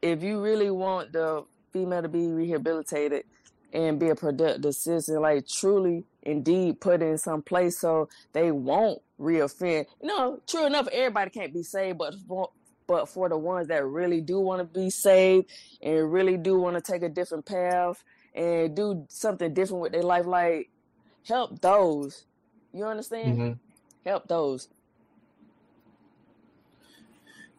if 0.00 0.22
you 0.22 0.40
really 0.40 0.70
want 0.70 1.12
the 1.12 1.44
female 1.72 2.02
to 2.02 2.08
be 2.08 2.28
rehabilitated 2.28 3.24
and 3.72 3.98
be 3.98 4.10
a 4.10 4.14
productive 4.14 4.74
citizen, 4.74 5.20
like 5.20 5.48
truly, 5.48 6.04
indeed, 6.24 6.80
put 6.80 7.02
in 7.02 7.18
some 7.18 7.42
place 7.42 7.78
so 7.78 8.08
they 8.32 8.50
won't 8.50 9.00
reoffend. 9.20 9.86
You 10.02 10.08
know, 10.08 10.40
true 10.48 10.66
enough, 10.66 10.88
everybody 10.92 11.30
can't 11.30 11.54
be 11.54 11.62
saved, 11.62 11.98
but 11.98 12.14
for, 12.26 12.48
but 12.86 13.08
for 13.08 13.28
the 13.28 13.38
ones 13.38 13.68
that 13.68 13.86
really 13.86 14.20
do 14.20 14.40
want 14.40 14.60
to 14.60 14.80
be 14.80 14.90
saved 14.90 15.50
and 15.82 16.12
really 16.12 16.36
do 16.36 16.58
want 16.58 16.76
to 16.76 16.92
take 16.92 17.02
a 17.02 17.08
different 17.08 17.46
path 17.46 18.02
and 18.34 18.74
do 18.74 19.06
something 19.08 19.54
different 19.54 19.82
with 19.82 19.92
their 19.92 20.02
life, 20.02 20.26
like 20.26 20.70
help 21.26 21.60
those. 21.60 22.26
You 22.72 22.84
understand? 22.86 23.38
Mhm. 23.38 23.58
Help 24.04 24.28
those. 24.28 24.68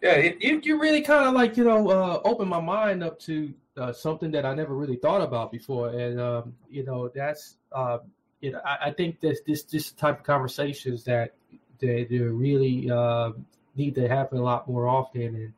Yeah, 0.02 0.13
it, 0.18 0.42
you 0.44 0.62
you 0.63 0.80
really 0.80 1.02
kind 1.02 1.28
of 1.28 1.34
like 1.34 1.58
you 1.58 1.63
know 1.63 1.89
uh, 1.89 2.22
opened 2.26 2.50
my 2.50 2.60
mind 2.60 3.04
up 3.04 3.20
to 3.22 3.54
uh, 3.78 3.92
something 3.92 4.30
that 4.32 4.46
I 4.46 4.54
never 4.54 4.76
really 4.76 4.98
thought 4.98 5.22
about 5.22 5.52
before, 5.52 5.89
and 5.89 6.20
um, 6.20 6.54
you 6.70 6.84
know 6.84 7.10
that's 7.13 7.58
uh, 7.72 8.00
you 8.46 8.52
know 8.52 8.62
I, 8.72 8.88
I 8.88 8.92
think 8.92 9.20
that 9.22 9.38
this 9.48 9.64
this 9.64 9.92
type 9.92 10.18
of 10.20 10.24
conversations 10.34 11.04
that 11.06 11.34
they 11.82 12.04
they 12.10 12.20
really 12.20 12.78
uh, 13.00 13.32
need 13.76 13.94
to 13.96 14.08
happen 14.08 14.38
a 14.38 14.44
lot 14.44 14.68
more 14.70 14.88
often, 14.88 15.22
and 15.42 15.54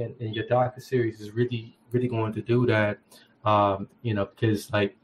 and, 0.00 0.10
and 0.20 0.30
your 0.36 0.44
docu 0.52 0.80
series 0.82 1.20
is 1.20 1.30
really 1.32 1.76
really 1.92 2.08
going 2.08 2.32
to 2.34 2.42
do 2.42 2.66
that, 2.66 2.98
um, 3.44 3.88
you 4.02 4.14
know 4.14 4.26
because 4.26 4.70
like. 4.72 4.96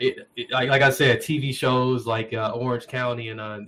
It, 0.00 0.28
it, 0.36 0.46
like, 0.52 0.68
like 0.68 0.82
I 0.82 0.90
said, 0.90 1.18
TV 1.18 1.52
shows 1.52 2.06
like 2.06 2.32
uh, 2.32 2.52
Orange 2.54 2.86
County 2.86 3.30
and 3.30 3.40
uh, 3.40 3.58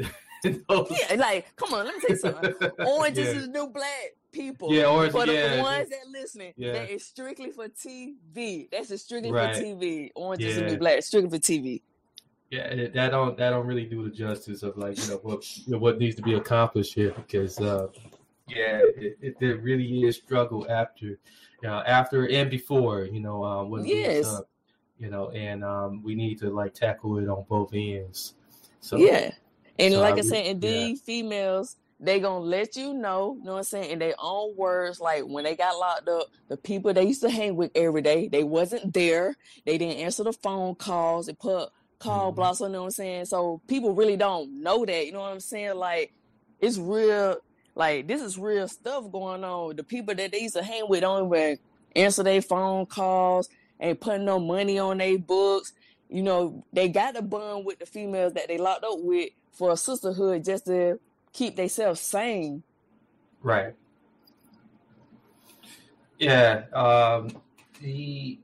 Yeah, 0.45 1.17
like, 1.19 1.57
come 1.57 1.75
on, 1.75 1.87
let 1.87 1.95
me 1.97 2.01
tell 2.01 2.11
you 2.11 2.17
something. 2.17 2.55
Orange 2.87 3.19
Yeah. 3.19 3.25
is 3.25 3.47
the 3.47 3.51
new 3.51 3.67
black 3.67 4.15
people. 4.31 4.73
Yeah, 4.73 4.85
Orange- 4.85 5.11
For 5.11 5.27
the 5.27 5.35
yeah. 5.35 5.61
ones 5.61 5.89
that 5.91 6.07
listening, 6.09 6.53
Yeah. 6.57 6.73
that 6.75 6.89
is 6.91 7.05
strictly 7.05 7.51
for 7.51 7.67
TV. 7.69 8.69
That's 8.71 8.95
strictly 9.03 9.33
Right. 9.33 9.57
for 9.57 9.61
TV. 9.61 10.11
Orange 10.15 10.45
is 10.45 10.55
the 10.55 10.67
new 10.67 10.79
black, 10.79 11.03
strictly 11.03 11.31
for 11.37 11.43
TV. 11.43 11.83
Yeah, 12.51 12.89
that 12.95 13.11
don't 13.11 13.37
that 13.39 13.51
don't 13.51 13.67
really 13.67 13.85
do 13.85 14.03
the 14.03 14.11
justice 14.11 14.65
of 14.65 14.77
like 14.77 14.99
you 14.99 15.09
know 15.09 15.21
what 15.23 15.57
you 15.57 15.73
know, 15.73 15.79
what 15.79 15.99
needs 15.99 16.17
to 16.17 16.23
be 16.23 16.35
accomplished 16.35 16.95
here 16.95 17.13
because 17.13 17.61
uh, 17.61 17.87
yeah, 18.49 18.81
it, 18.97 19.19
it 19.21 19.41
there 19.41 19.57
really 19.59 20.03
is 20.03 20.17
struggle 20.17 20.67
after, 20.69 21.19
after 21.65 22.29
and 22.29 22.51
before 22.51 23.05
you 23.05 23.21
know 23.21 23.45
uh, 23.45 23.63
what 23.63 23.87
Yes. 23.87 24.27
up, 24.27 24.49
you 24.99 25.11
know, 25.11 25.31
and 25.31 25.63
um, 25.65 26.03
we 26.03 26.17
need 26.17 26.39
to 26.41 26.51
like 26.51 26.75
tackle 26.75 27.19
it 27.19 27.29
on 27.29 27.45
both 27.49 27.71
ends. 27.73 28.35
So 28.81 28.97
yeah. 28.97 29.31
And 29.79 29.95
so 29.95 30.01
like 30.01 30.15
I 30.15 30.19
I 30.19 30.21
said, 30.23 30.45
yeah. 30.45 30.51
indeed, 30.51 30.99
females, 30.99 31.77
they 32.01 32.19
gonna 32.19 32.45
let 32.45 32.77
you 32.77 32.95
know, 32.95 33.37
you 33.39 33.45
know 33.45 33.53
what 33.53 33.59
I'm 33.59 33.65
saying, 33.65 33.91
in 33.91 33.99
their 33.99 34.15
own 34.19 34.57
words, 34.57 35.01
like 35.01 35.23
when 35.23 35.45
they 35.45 35.55
got 35.55 35.79
locked 35.79 36.09
up, 36.09 36.27
the 36.49 36.57
people 36.57 36.93
they 36.93 37.07
used 37.07 37.23
to 37.23 37.31
hang 37.31 37.57
with 37.57 37.71
every 37.75 38.03
day, 38.03 38.29
they 38.29 38.43
wasn't 38.43 38.93
there. 38.93 39.37
They 39.65 39.79
didn't 39.79 39.99
answer 39.99 40.25
the 40.25 40.33
phone 40.33 40.75
calls. 40.75 41.27
They 41.27 41.35
put 41.35 41.71
call 42.01 42.33
Mhm. 42.33 42.37
blocks 42.37 42.61
on, 42.61 42.71
you 42.71 42.75
know 42.75 42.81
what 42.81 42.87
I'm 42.87 42.93
saying? 42.93 43.27
So 43.27 43.63
people 43.69 43.95
really 43.95 44.17
don't 44.17 44.63
know 44.63 44.85
that, 44.87 45.07
you 45.07 45.13
know 45.13 45.21
what 45.21 45.33
I'm 45.33 45.41
saying? 45.41 45.77
Like 45.77 46.13
it's 46.61 46.79
real 46.79 47.39
like 47.77 48.09
this 48.09 48.23
is 48.23 48.39
real 48.39 48.69
stuff 48.69 49.11
going 49.13 49.45
on. 49.45 49.77
The 49.77 49.85
people 49.85 50.15
that 50.17 50.33
they 50.33 50.41
used 50.41 50.57
to 50.57 50.63
hang 50.65 50.89
with 50.89 51.03
don't 51.03 51.33
even 51.33 51.59
answer 51.97 52.23
their 52.25 52.43
phone 52.43 52.87
calls, 52.87 53.49
ain't 53.81 54.01
putting 54.01 54.25
no 54.27 54.41
money 54.41 54.79
on 54.79 54.99
their 54.99 55.19
books. 55.19 55.73
You 56.09 56.23
know, 56.25 56.65
they 56.73 56.89
got 56.89 57.15
to 57.15 57.23
bond 57.23 57.65
with 57.65 57.79
the 57.79 57.87
females 57.87 58.33
that 58.35 58.49
they 58.49 58.59
locked 58.59 58.85
up 58.85 58.99
with 58.99 59.31
for 59.53 59.73
a 59.73 59.77
sisterhood 59.77 60.45
just 60.45 60.67
to 60.67 60.99
keep 61.33 61.57
themselves 61.57 62.01
sane. 62.01 62.65
Right. 63.43 63.75
Yeah. 66.19 66.65
Um, 66.73 67.41
the 67.81 68.39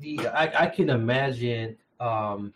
the 0.00 0.28
I, 0.28 0.64
I 0.64 0.66
can 0.66 0.90
imagine 0.90 1.76
um, 2.00 2.52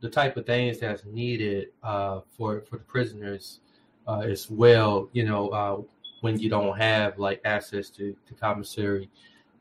the 0.00 0.08
type 0.08 0.36
of 0.36 0.46
things 0.46 0.78
that's 0.78 1.04
needed 1.04 1.68
uh, 1.82 2.20
for 2.30 2.60
for 2.62 2.76
the 2.78 2.84
prisoners 2.84 3.60
uh, 4.06 4.20
as 4.20 4.50
well. 4.50 5.08
You 5.12 5.24
know, 5.24 5.48
uh, 5.50 5.82
when 6.20 6.38
you 6.38 6.48
don't 6.48 6.76
have 6.78 7.18
like 7.18 7.40
access 7.44 7.90
to 7.90 8.16
to 8.26 8.34
commissary, 8.34 9.10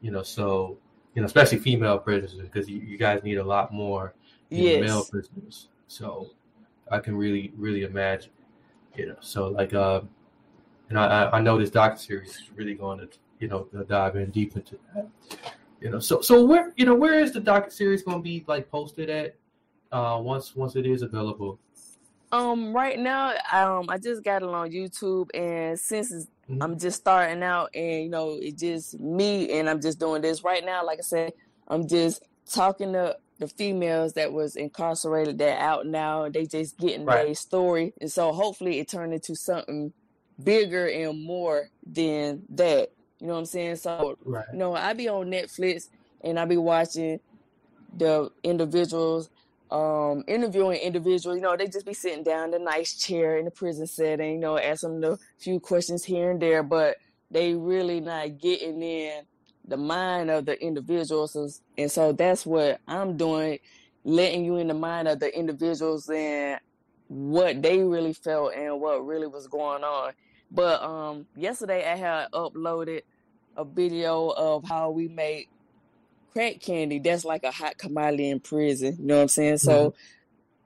you 0.02 0.12
know, 0.12 0.24
so 0.24 0.78
you 1.16 1.22
know, 1.22 1.26
especially 1.26 1.58
female 1.60 1.98
prisoners 1.98 2.36
because 2.48 2.70
you, 2.70 2.80
you 2.80 2.98
guys 2.98 3.24
need 3.24 3.38
a 3.38 3.44
lot 3.44 3.74
more 3.74 4.14
you 4.50 4.64
know, 4.64 4.80
male 4.80 5.04
prisoners. 5.06 5.70
So 5.88 6.30
I 6.92 7.00
can 7.00 7.16
really 7.18 7.52
really 7.58 7.84
imagine, 7.84 8.32
you 8.96 9.08
know, 9.08 9.18
so 9.22 9.48
like 9.50 9.74
uh, 9.74 10.02
and 10.90 11.00
I, 11.00 11.30
I- 11.30 11.42
know 11.42 11.58
this 11.58 11.70
docu 11.70 11.98
series 12.00 12.30
is 12.36 12.52
really 12.56 12.74
going 12.76 13.00
to, 13.00 13.10
you 13.40 13.48
know, 13.48 13.68
dive 13.88 14.16
in 14.16 14.30
deep 14.32 14.56
into 14.56 14.78
that. 14.96 15.08
You 15.80 15.92
know, 15.92 16.00
so 16.00 16.22
so 16.22 16.44
where 16.44 16.74
you 16.76 16.86
know 16.86 16.96
where 16.96 17.20
is 17.20 17.34
the 17.34 17.42
docu 17.42 17.72
series 17.72 18.02
going 18.04 18.18
to 18.18 18.24
be 18.24 18.44
like 18.48 18.70
posted 18.70 19.10
at? 19.10 19.36
Uh, 19.92 20.20
once 20.22 20.56
once 20.56 20.76
it 20.76 20.86
is 20.86 21.02
available. 21.02 21.60
Um, 22.34 22.74
right 22.76 23.00
now, 23.00 23.36
um, 23.54 23.86
I 23.88 23.98
just 23.98 24.22
got 24.22 24.42
it 24.44 24.50
on 24.50 24.70
YouTube, 24.70 25.30
and 25.34 25.80
since 25.80 26.12
it's, 26.12 26.28
Mhm. 26.50 26.58
I'm 26.62 26.78
just 26.80 26.98
starting 26.98 27.42
out, 27.42 27.70
and 27.74 28.04
you 28.04 28.10
know, 28.10 28.32
it's 28.42 28.60
just 28.60 29.00
me, 29.00 29.50
and 29.58 29.70
I'm 29.70 29.80
just 29.82 29.98
doing 30.00 30.22
this 30.22 30.44
right 30.44 30.66
now. 30.66 30.86
Like 30.86 31.00
I 31.00 31.04
said, 31.04 31.34
I'm 31.70 31.88
just 31.88 32.22
talking 32.52 32.92
to 32.94 33.16
the 33.40 33.48
females 33.48 34.14
that 34.14 34.34
was 34.34 34.56
incarcerated 34.58 35.38
that 35.38 35.60
out 35.62 35.86
now, 35.86 36.24
and 36.24 36.34
they 36.34 36.46
just 36.46 36.78
getting 36.78 37.06
Right. 37.06 37.28
their 37.28 37.36
story, 37.36 37.94
and 38.02 38.12
so 38.12 38.34
hopefully 38.34 38.80
it 38.80 38.90
turned 38.90 39.14
into 39.14 39.36
something 39.36 39.94
bigger 40.44 40.88
and 40.88 41.24
more 41.24 41.70
than 41.86 42.44
that. 42.50 42.90
You 43.20 43.28
know 43.28 43.34
what 43.34 43.40
I'm 43.40 43.46
saying? 43.46 43.78
So, 43.78 44.16
Right. 44.26 44.46
you 44.52 44.60
know, 44.60 44.76
I 44.76 44.94
be 44.94 45.08
on 45.08 45.28
Netflix 45.32 45.90
and 46.24 46.40
I 46.40 46.46
be 46.46 46.58
watching 46.58 47.20
the 47.98 48.30
individuals, 48.44 49.30
um, 49.72 50.24
interviewing 50.28 50.80
individuals. 50.80 51.38
You 51.38 51.42
know, 51.42 51.58
they 51.58 51.68
just 51.68 51.86
be 51.86 51.94
sitting 51.94 52.24
down 52.24 52.54
in 52.54 52.62
a 52.62 52.64
nice 52.64 52.98
chair 52.98 53.38
in 53.38 53.46
the 53.46 53.52
prison 53.52 53.88
setting, 53.88 54.34
you 54.34 54.40
know, 54.40 54.58
asking 54.58 55.02
them 55.02 55.14
a 55.14 55.18
few 55.40 55.60
questions 55.60 56.04
here 56.04 56.32
and 56.32 56.42
there, 56.42 56.64
but 56.64 56.98
they 57.32 57.54
really 57.54 58.00
not 58.00 58.38
getting 58.40 58.82
in 58.82 59.24
the 59.68 59.78
mind 59.78 60.30
of 60.30 60.46
the 60.46 60.62
individuals. 60.64 61.62
And 61.78 61.92
so 61.92 62.14
that's 62.14 62.46
what 62.46 62.80
I'm 62.88 63.18
doing, 63.18 63.60
letting 64.04 64.46
you 64.46 64.58
in 64.58 64.68
the 64.68 64.74
mind 64.74 65.08
of 65.08 65.20
the 65.20 65.36
individuals 65.38 66.10
and 66.10 66.60
what 67.08 67.62
they 67.62 67.80
really 67.80 68.14
felt 68.14 68.54
and 68.54 68.80
what 68.80 69.06
really 69.06 69.28
was 69.28 69.48
going 69.48 69.84
on. 69.84 70.14
But 70.52 70.82
um 70.82 71.28
yesterday 71.36 71.90
I 71.90 71.96
had 71.96 72.32
uploaded 72.32 73.02
a 73.56 73.66
video 73.66 74.30
of 74.30 74.64
how 74.64 74.92
we 74.92 75.08
make 75.08 75.50
crack 76.34 76.60
candy. 76.62 77.00
That's 77.00 77.26
like 77.26 77.44
a 77.44 77.52
hot 77.52 77.78
commodity 77.78 78.30
in 78.30 78.40
prison. 78.40 78.98
You 79.00 79.06
know 79.06 79.16
what 79.16 79.22
I'm 79.24 79.28
saying? 79.28 79.58
So 79.58 79.96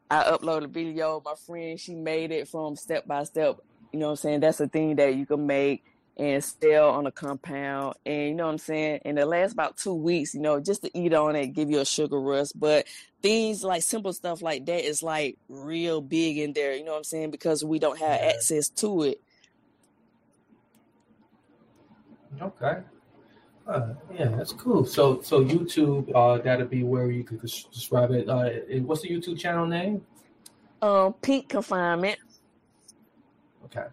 I 0.10 0.24
uploaded 0.26 0.66
a 0.66 0.68
video. 0.68 1.22
My 1.24 1.36
friend, 1.36 1.80
she 1.80 1.96
made 1.96 2.32
it 2.32 2.48
from 2.50 2.76
step 2.76 3.08
by 3.08 3.24
step. 3.24 3.60
You 3.94 4.00
know 4.00 4.08
what 4.08 4.12
I'm 4.12 4.18
saying? 4.18 4.40
That's 4.42 4.60
a 4.60 4.68
thing 4.68 4.98
that 4.98 5.16
you 5.16 5.26
can 5.26 5.48
make 5.48 5.84
and 6.18 6.44
sell 6.44 6.90
on 6.90 7.08
a 7.08 7.12
compound. 7.12 7.96
And 8.06 8.30
you 8.30 8.36
know 8.36 8.46
what 8.46 8.52
I'm 8.52 8.58
saying? 8.58 9.00
And 9.06 9.18
it 9.18 9.26
lasts 9.26 9.54
about 9.54 9.78
two 9.78 9.94
weeks, 9.94 10.34
you 10.34 10.42
know, 10.42 10.60
just 10.60 10.82
to 10.84 10.98
eat 10.98 11.14
on 11.14 11.36
it, 11.36 11.48
give 11.48 11.70
you 11.70 11.80
a 11.80 11.86
sugar 11.86 12.20
rush. 12.20 12.52
But 12.52 12.86
things 13.22 13.64
like 13.64 13.82
simple 13.82 14.14
stuff 14.14 14.42
like 14.42 14.66
that 14.66 14.86
is 14.86 15.02
like 15.02 15.38
real 15.48 16.02
big 16.02 16.38
in 16.38 16.54
there, 16.54 16.76
you 16.76 16.84
know 16.84 16.92
what 16.92 16.98
I'm 16.98 17.04
saying? 17.06 17.32
Because 17.32 17.64
we 17.64 17.80
don't 17.80 18.00
have 18.00 18.20
access 18.20 18.70
to 18.70 19.04
it. 19.04 19.22
Okay. 22.40 22.82
Uh, 23.68 23.94
yeah, 24.14 24.26
that's 24.30 24.54
cool. 24.54 24.86
So, 24.86 25.22
so 25.22 25.44
YouTube, 25.44 26.12
uh, 26.16 26.42
that'll 26.42 26.68
be 26.68 26.84
where 26.84 27.10
you 27.12 27.24
could 27.24 27.42
describe 27.42 28.12
it. 28.12 28.28
Uh, 28.28 28.50
what's 28.82 29.02
the 29.02 29.10
YouTube 29.10 29.40
channel 29.40 29.66
name? 29.66 30.06
Um, 30.82 31.14
pink 31.14 31.50
confinement. 31.50 32.20
Okay. 33.66 33.88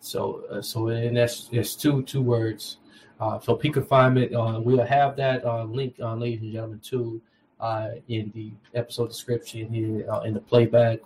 So, 0.00 0.44
uh, 0.50 0.62
so 0.62 0.88
and 0.88 1.16
that's 1.16 1.48
it's 1.50 1.74
two 1.74 2.02
two 2.02 2.22
words. 2.22 2.78
Uh, 3.18 3.40
so 3.40 3.54
pink 3.54 3.74
confinement. 3.74 4.34
Uh, 4.34 4.60
we'll 4.62 4.84
have 4.84 5.16
that 5.16 5.44
uh, 5.44 5.64
link, 5.64 5.96
uh, 6.00 6.14
ladies 6.14 6.42
and 6.42 6.52
gentlemen, 6.52 6.80
too, 6.80 7.20
uh, 7.60 7.90
in 8.08 8.30
the 8.34 8.52
episode 8.74 9.08
description 9.08 9.72
here 9.72 10.06
uh, 10.10 10.20
in 10.20 10.34
the 10.34 10.40
playback 10.40 11.00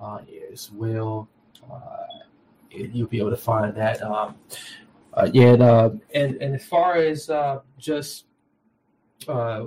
uh, 0.00 0.20
as 0.52 0.70
well. 0.72 1.28
Uh, 1.70 2.06
you'll 2.70 3.08
be 3.08 3.18
able 3.18 3.30
to 3.30 3.36
find 3.36 3.74
that. 3.74 4.00
Um, 4.02 4.36
uh, 5.14 5.28
yeah, 5.32 5.52
and, 5.52 5.62
uh, 5.62 5.90
and 6.14 6.36
and 6.36 6.54
as 6.54 6.64
far 6.64 6.96
as 6.96 7.28
uh, 7.30 7.60
just 7.78 8.26
uh, 9.28 9.66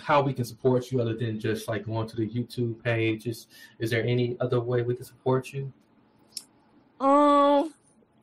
how 0.00 0.22
we 0.22 0.32
can 0.32 0.44
support 0.44 0.90
you, 0.90 1.00
other 1.00 1.14
than 1.14 1.40
just 1.40 1.68
like 1.68 1.86
going 1.86 2.08
to 2.08 2.16
the 2.16 2.28
YouTube 2.28 2.82
page, 2.82 3.26
is 3.26 3.46
is 3.78 3.90
there 3.90 4.04
any 4.04 4.36
other 4.40 4.60
way 4.60 4.82
we 4.82 4.94
can 4.94 5.04
support 5.04 5.52
you? 5.52 5.72
Um, 7.00 7.72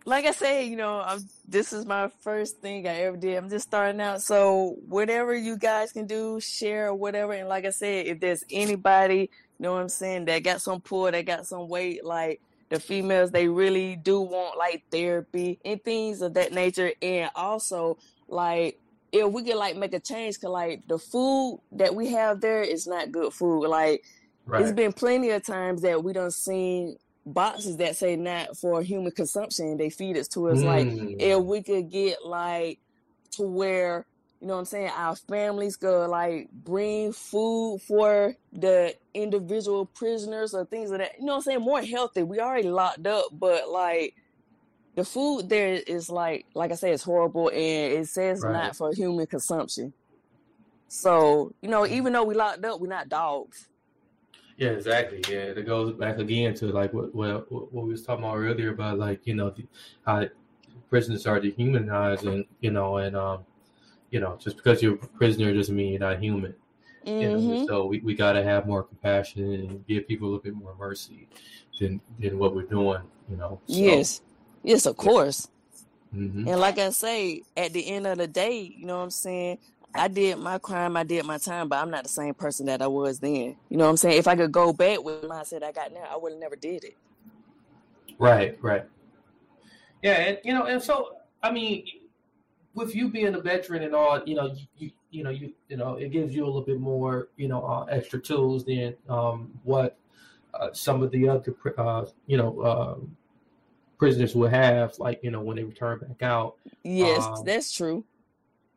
like 0.06 0.26
I 0.26 0.32
said, 0.32 0.68
you 0.68 0.76
know, 0.76 1.02
I'm, 1.02 1.20
this 1.48 1.74
is 1.74 1.86
my 1.86 2.10
first 2.22 2.60
thing 2.60 2.88
I 2.88 3.02
ever 3.02 3.18
did. 3.18 3.36
I'm 3.36 3.50
just 3.50 3.68
starting 3.68 4.00
out, 4.00 4.22
so 4.22 4.78
whatever 4.88 5.36
you 5.36 5.58
guys 5.58 5.92
can 5.92 6.06
do, 6.06 6.40
share 6.40 6.90
or 6.90 6.96
whatever. 6.96 7.34
And 7.34 7.50
like 7.50 7.66
I 7.66 7.72
said, 7.72 8.06
if 8.06 8.20
there's 8.20 8.44
anybody, 8.52 9.22
you 9.22 9.30
know 9.60 9.74
what 9.74 9.82
I'm 9.82 9.90
saying, 9.90 10.26
that 10.26 10.44
got 10.44 10.62
some 10.62 10.82
pull, 10.82 11.12
that 11.12 11.26
got 11.26 11.48
some 11.48 11.68
weight, 11.68 12.06
like 12.06 12.42
the 12.70 12.80
females, 12.80 13.32
they 13.32 13.48
really 13.48 13.96
do 13.96 14.22
want 14.22 14.58
like 14.58 14.84
therapy 14.92 15.60
and 15.64 15.82
things 15.84 16.22
of 16.22 16.34
that 16.36 16.52
nature. 16.52 16.92
And 17.02 17.30
also, 17.36 17.98
like 18.28 18.80
if 19.12 19.32
we 19.32 19.44
could 19.44 19.56
like 19.56 19.78
make 19.78 19.94
a 19.94 20.00
change, 20.00 20.40
cause 20.40 20.52
like 20.52 20.82
the 20.88 20.98
food 21.00 21.62
that 21.72 21.96
we 21.96 22.10
have 22.12 22.42
there 22.42 22.62
is 22.62 22.86
not 22.88 23.12
good 23.12 23.34
food. 23.34 23.68
Like 23.68 24.04
it's 24.60 24.72
been 24.74 24.94
plenty 24.94 25.30
of 25.32 25.46
times 25.46 25.82
that 25.82 26.04
we 26.04 26.14
don't 26.14 26.34
seen 26.34 26.98
boxes 27.26 27.78
that 27.78 27.96
say 27.96 28.16
not 28.16 28.58
for 28.58 28.82
human 28.82 29.12
consumption. 29.12 29.78
They 29.78 29.90
feed 29.90 30.18
it 30.18 30.30
to 30.32 30.50
us. 30.50 30.62
Like 30.64 30.88
if 30.88 31.38
Mm. 31.38 31.46
we 31.46 31.64
could 31.64 31.90
get 31.90 32.26
like 32.26 32.80
to 33.34 33.44
where 33.44 34.06
you 34.40 34.48
know 34.48 34.54
what 34.54 34.60
I'm 34.60 34.66
saying, 34.66 34.92
our 34.96 35.16
families 35.16 35.78
could 35.78 36.08
like 36.08 36.50
bring 36.52 37.12
food 37.12 37.82
for 37.88 38.36
the 38.52 38.94
individual 39.14 39.86
prisoners 39.88 40.54
or 40.54 40.66
things 40.66 40.92
like 40.92 41.00
that. 41.00 41.14
You 41.20 41.26
know 41.26 41.34
what 41.34 41.38
I'm 41.38 41.42
saying? 41.44 41.62
More 41.62 41.82
healthy. 41.82 42.24
We 42.24 42.40
already 42.40 42.70
locked 42.70 43.08
up, 43.08 43.26
but 43.32 43.70
like 43.70 44.14
the 44.96 45.04
food 45.04 45.50
there 45.50 45.74
is 45.74 46.10
like 46.10 46.46
like 46.54 46.72
I 46.72 46.76
said, 46.76 46.94
it's 46.94 47.04
horrible 47.04 47.50
and 47.50 47.58
it 47.94 48.08
says 48.08 48.44
Right. 48.44 48.54
not 48.54 48.76
for 48.76 48.94
human 48.94 49.26
consumption. 49.26 49.94
So, 50.88 51.52
you 51.62 51.70
know, 51.70 51.86
even 51.86 52.14
though 52.14 52.24
we 52.24 52.36
locked 52.36 52.64
up, 52.64 52.80
we're 52.80 52.88
not 52.88 53.10
dogs. 53.10 53.68
Yeah, 54.58 54.70
exactly. 54.70 55.22
Yeah, 55.30 55.46
it 55.46 55.66
goes 55.66 55.94
back 55.94 56.18
again 56.18 56.54
to 56.56 56.68
like 56.68 56.94
what 56.94 57.14
what, 57.14 57.52
what 57.52 57.74
we 57.74 57.92
was 57.92 58.04
talking 58.04 58.24
about 58.24 58.38
earlier 58.38 58.72
about 58.72 58.98
like 58.98 59.26
you 59.26 59.36
know 59.36 59.50
the, 59.50 59.66
how 60.06 60.26
prisoners 60.90 61.28
are 61.28 61.40
dehumanized 61.40 62.26
and 62.26 62.46
you 62.60 62.72
know 62.72 62.98
and 62.98 63.16
um 63.16 63.46
you 64.12 64.20
know 64.20 64.38
just 64.40 64.58
because 64.58 64.82
you're 64.82 64.96
a 64.96 64.98
prisoner 64.98 65.54
doesn't 65.54 65.76
mean 65.76 65.92
you're 65.92 66.00
not 66.00 66.20
human. 66.22 66.54
You 67.06 67.32
know, 67.32 67.40
hmm 67.40 67.66
so 67.66 67.86
we, 67.86 68.00
we 68.02 68.14
got 68.16 68.34
to 68.34 68.44
have 68.44 68.68
more 68.68 68.84
compassion 68.84 69.54
and 69.54 69.88
give 69.88 70.08
people 70.08 70.28
a 70.28 70.30
little 70.30 70.44
bit 70.44 70.56
more 70.56 70.76
mercy 70.78 71.28
than 71.80 72.02
than 72.20 72.38
what 72.38 72.56
we're 72.56 72.64
doing. 72.64 73.02
You 73.30 73.38
know. 73.38 73.60
So, 73.66 73.76
Yes. 73.76 74.22
Yes, 74.64 74.86
of 74.86 74.98
course. 74.98 75.48
mhm. 76.14 76.48
And 76.48 76.60
like 76.60 76.78
I 76.80 76.90
say, 76.90 77.44
at 77.56 77.74
the 77.74 77.88
end 77.88 78.08
of 78.08 78.18
the 78.18 78.28
day, 78.28 78.74
you 78.78 78.86
know 78.86 78.98
what 78.98 79.04
I'm 79.04 79.10
saying? 79.12 79.58
I 79.96 80.08
did 80.10 80.38
my 80.38 80.60
crime, 80.60 80.96
I 80.96 81.04
did 81.04 81.26
my 81.26 81.38
time, 81.38 81.70
but 81.70 81.78
I'm 81.78 81.90
not 81.90 82.04
the 82.04 82.10
same 82.10 82.34
person 82.34 82.68
that 82.68 82.82
I 82.82 82.88
was 82.88 83.20
then. 83.20 83.56
You 83.70 83.78
know 83.78 83.86
what 83.86 83.92
I'm 83.92 83.98
saying? 83.98 84.18
If 84.18 84.28
I 84.28 84.36
could 84.36 84.52
go 84.52 84.74
back 84.74 85.04
with 85.04 85.22
the 85.22 85.28
mindset 85.28 85.64
I 85.64 85.72
got 85.72 85.92
now, 85.94 86.04
I 86.12 86.18
would 86.18 86.34
have 86.34 86.42
never 86.42 86.56
did 86.56 86.84
it. 86.84 86.96
Right, 88.20 88.58
right. 88.62 88.86
Yeah, 90.04 90.14
and 90.14 90.40
you 90.44 90.54
know, 90.54 90.66
and 90.66 90.82
so 90.82 91.16
I 91.42 91.52
mean, 91.52 91.86
with 92.78 92.96
you 92.96 93.10
being 93.10 93.36
a 93.36 93.42
veteran 93.42 93.84
and 93.84 93.94
all, 93.94 94.22
you 94.26 94.36
know, 94.36 94.48
you 94.54 94.68
you, 94.78 94.92
you 95.12 95.24
know, 95.24 95.30
you 95.32 95.54
you 95.68 95.78
know, 95.78 95.96
it 95.96 96.12
gives 96.12 96.34
you 96.34 96.46
a 96.46 96.48
little 96.48 96.62
bit 96.62 96.80
more, 96.80 97.30
you 97.36 97.48
know, 97.48 97.66
uh, 97.66 97.84
extra 97.86 98.20
tools 98.20 98.64
than 98.64 98.96
um, 99.10 99.52
what 99.64 99.98
uh, 100.54 100.70
some 100.72 101.04
of 101.04 101.12
the 101.12 101.28
other, 101.28 101.54
uh, 101.78 102.06
you 102.28 102.38
know, 102.38 102.64
um 102.64 103.18
prisoners 103.98 104.36
will 104.36 104.48
have, 104.48 104.98
like 105.00 105.20
you 105.24 105.32
know, 105.32 105.42
when 105.42 105.58
they 105.58 105.64
return 105.64 106.00
back 106.00 106.22
out. 106.22 106.56
Yes, 106.84 107.24
Um, 107.24 107.44
that's 107.44 107.72
true. 107.74 108.04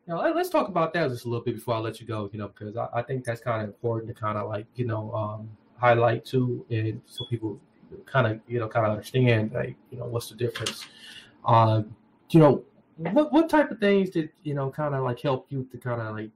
you 0.07 0.13
know, 0.15 0.19
let, 0.19 0.35
us 0.35 0.49
talk 0.49 0.67
about 0.67 0.93
that 0.93 1.09
just 1.09 1.25
a 1.25 1.29
little 1.29 1.45
bit 1.45 1.55
before 1.55 1.75
I 1.75 1.79
let 1.79 2.01
you 2.01 2.07
go, 2.07 2.29
you 2.33 2.39
know, 2.39 2.47
because 2.47 2.75
I, 2.75 2.87
I 2.93 3.01
think 3.03 3.23
that's 3.23 3.41
kind 3.41 3.61
of 3.61 3.69
important 3.69 4.13
to 4.13 4.19
kind 4.19 4.37
of 4.37 4.49
like, 4.49 4.65
you 4.75 4.85
know, 4.85 5.13
um, 5.13 5.49
highlight 5.77 6.25
too, 6.25 6.65
and 6.71 7.01
so 7.05 7.25
people 7.29 7.59
kind 8.05 8.25
of, 8.27 8.39
you 8.47 8.59
know, 8.59 8.67
kind 8.67 8.85
of 8.85 8.91
understand, 8.93 9.51
like, 9.53 9.75
you 9.91 9.99
know, 9.99 10.05
what's 10.05 10.29
the 10.29 10.35
difference. 10.35 10.85
Uh, 11.45 11.83
you 12.31 12.39
know, 12.39 12.63
what 13.13 13.31
what 13.33 13.49
type 13.49 13.71
of 13.71 13.79
things 13.79 14.09
did 14.09 14.29
you 14.43 14.53
know 14.53 14.69
kind 14.69 14.93
of 14.95 15.03
like 15.03 15.19
help 15.19 15.47
you 15.49 15.67
to 15.71 15.77
kind 15.77 16.01
of 16.01 16.15
like 16.15 16.29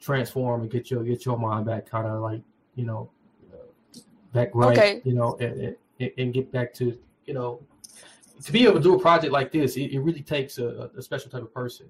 transform 0.00 0.62
and 0.62 0.70
get 0.70 0.90
your 0.90 1.02
get 1.04 1.24
your 1.24 1.38
mind 1.38 1.64
back, 1.66 1.88
kind 1.88 2.06
of 2.06 2.20
like, 2.20 2.42
you 2.74 2.84
know, 2.84 3.08
uh, 3.52 3.98
back 4.32 4.50
right, 4.52 4.76
Okay. 4.76 5.00
you 5.04 5.14
know, 5.14 5.36
and, 5.40 5.76
and 6.00 6.10
and 6.18 6.34
get 6.34 6.50
back 6.50 6.74
to, 6.74 6.98
you 7.26 7.34
know, 7.34 7.60
to 8.42 8.52
be 8.52 8.64
able 8.64 8.74
to 8.74 8.80
do 8.80 8.94
a 8.96 8.98
project 8.98 9.32
like 9.32 9.52
this, 9.52 9.76
it, 9.76 9.92
it 9.92 10.00
really 10.00 10.22
takes 10.22 10.58
a, 10.58 10.90
a 10.96 11.02
special 11.02 11.30
type 11.30 11.42
of 11.42 11.54
person. 11.54 11.86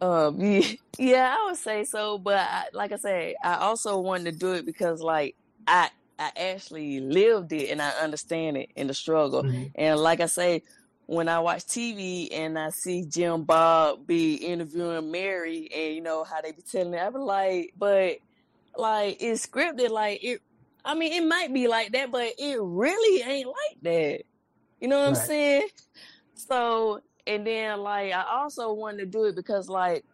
Um, 0.00 0.40
yeah, 0.40 0.66
yeah, 0.98 1.36
I 1.38 1.44
would 1.46 1.56
say 1.58 1.84
so, 1.84 2.18
but 2.18 2.38
I, 2.38 2.64
like 2.72 2.92
I 2.92 2.96
said, 2.96 3.34
I 3.44 3.54
also 3.56 3.98
wanted 4.00 4.32
to 4.32 4.38
do 4.38 4.52
it 4.52 4.66
because 4.66 5.00
like 5.00 5.36
I 5.66 5.90
I 6.18 6.32
actually 6.36 7.00
lived 7.00 7.52
it 7.52 7.70
and 7.70 7.80
I 7.80 7.90
understand 7.90 8.56
it 8.56 8.70
in 8.76 8.88
the 8.88 8.94
struggle. 8.94 9.44
Mhm. 9.44 9.70
And 9.74 10.00
like 10.00 10.20
I 10.20 10.26
say, 10.26 10.62
when 11.10 11.28
I 11.28 11.40
watch 11.40 11.64
TV 11.64 12.28
and 12.30 12.56
I 12.56 12.70
see 12.70 13.04
Jim 13.04 13.42
Bob 13.42 14.06
be 14.06 14.34
interviewing 14.34 15.10
Mary 15.10 15.68
and 15.74 15.96
you 15.96 16.00
know 16.00 16.22
how 16.22 16.40
they 16.40 16.52
be 16.52 16.62
telling 16.62 16.94
it, 16.94 17.02
I 17.02 17.10
be 17.10 17.18
like, 17.18 17.72
but 17.76 18.18
like 18.76 19.16
it's 19.18 19.44
scripted, 19.44 19.90
like 19.90 20.22
it. 20.22 20.40
I 20.84 20.94
mean, 20.94 21.12
it 21.12 21.26
might 21.26 21.52
be 21.52 21.66
like 21.66 21.90
that, 21.92 22.12
but 22.12 22.32
it 22.38 22.58
really 22.60 23.22
ain't 23.22 23.48
like 23.48 23.82
that. 23.82 24.22
You 24.80 24.86
know 24.86 25.00
what 25.00 25.08
I'm 25.08 25.14
saying? 25.16 25.68
So, 26.34 27.00
and 27.26 27.44
then 27.44 27.80
like 27.80 28.12
I 28.12 28.24
also 28.30 28.72
wanted 28.72 28.98
to 28.98 29.06
do 29.06 29.24
it 29.24 29.34
because 29.34 29.68
like 29.68 30.04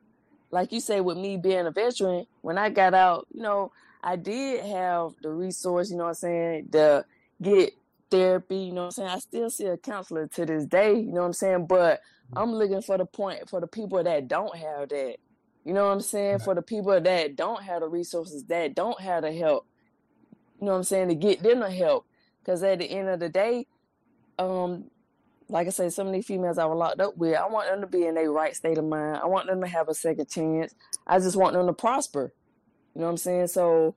like 0.51 0.73
you 0.73 0.81
say 0.81 1.03
with 1.03 1.19
me 1.19 1.37
being 1.37 1.67
a 1.67 1.71
veteran, 1.71 2.25
when 2.41 2.57
I 2.57 2.71
got 2.71 2.95
out, 2.95 3.27
you 3.35 3.43
know, 3.43 3.71
I 4.03 4.17
did 4.17 4.65
have 4.65 5.13
the 5.21 5.29
resource, 5.29 5.91
you 5.91 5.99
know 5.99 6.05
what 6.05 6.11
I'm 6.11 6.15
saying, 6.15 6.69
to 6.73 7.05
get 7.43 7.75
therapy, 8.11 8.57
you 8.57 8.73
know 8.73 8.83
what 8.83 8.87
I'm 8.87 8.91
saying? 8.93 9.09
I 9.09 9.19
still 9.19 9.51
see 9.51 9.67
a 9.67 9.77
counselor 9.77 10.27
to 10.29 10.47
this 10.47 10.65
day, 10.67 10.95
you 10.95 11.13
know 11.13 11.21
what 11.21 11.27
I'm 11.27 11.33
saying? 11.33 11.67
But 11.67 12.01
I'm 12.35 12.53
looking 12.53 12.83
for 12.83 12.99
the 12.99 13.07
point 13.07 13.49
for 13.49 13.61
the 13.61 13.67
people 13.67 14.03
that 14.03 14.29
don't 14.29 14.57
have 14.57 14.89
that. 14.91 15.17
You 15.65 15.73
know 15.73 15.87
what 15.87 15.93
I'm 15.93 16.01
saying? 16.01 16.41
For 16.41 16.55
the 16.55 16.63
people 16.63 17.01
that 17.01 17.37
don't 17.37 17.63
have 17.63 17.81
the 17.81 17.89
resources, 17.89 18.45
that 18.45 18.75
don't 18.75 19.01
have 19.01 19.23
the 19.23 19.33
help. 19.33 19.67
You 20.61 20.67
know 20.67 20.73
what 20.73 20.79
I'm 20.79 20.85
saying? 20.85 21.09
To 21.09 21.15
get 21.15 21.43
them 21.43 21.61
the 21.61 21.71
help. 21.71 22.07
Cause 22.45 22.63
at 22.63 22.79
the 22.79 22.85
end 22.85 23.09
of 23.09 23.19
the 23.19 23.29
day, 23.29 23.67
um, 24.39 24.85
like 25.49 25.67
I 25.67 25.71
say, 25.71 25.89
some 25.91 26.07
of 26.07 26.13
these 26.13 26.27
females 26.27 26.59
I 26.59 26.65
was 26.65 26.79
locked 26.79 27.01
up 27.01 27.17
with, 27.17 27.37
I 27.37 27.47
want 27.49 27.69
them 27.69 27.81
to 27.81 27.87
be 27.87 28.07
in 28.07 28.15
their 28.15 28.31
right 28.31 28.55
state 28.55 28.79
of 28.79 28.85
mind. 28.85 29.19
I 29.23 29.27
want 29.27 29.47
them 29.49 29.61
to 29.61 29.67
have 29.67 29.89
a 29.89 29.95
second 29.95 30.29
chance. 30.29 30.75
I 31.07 31.19
just 31.19 31.37
want 31.37 31.55
them 31.55 31.67
to 31.67 31.73
prosper. 31.73 32.33
You 32.95 33.01
know 33.01 33.07
what 33.07 33.13
I'm 33.13 33.17
saying? 33.17 33.49
So 33.49 33.97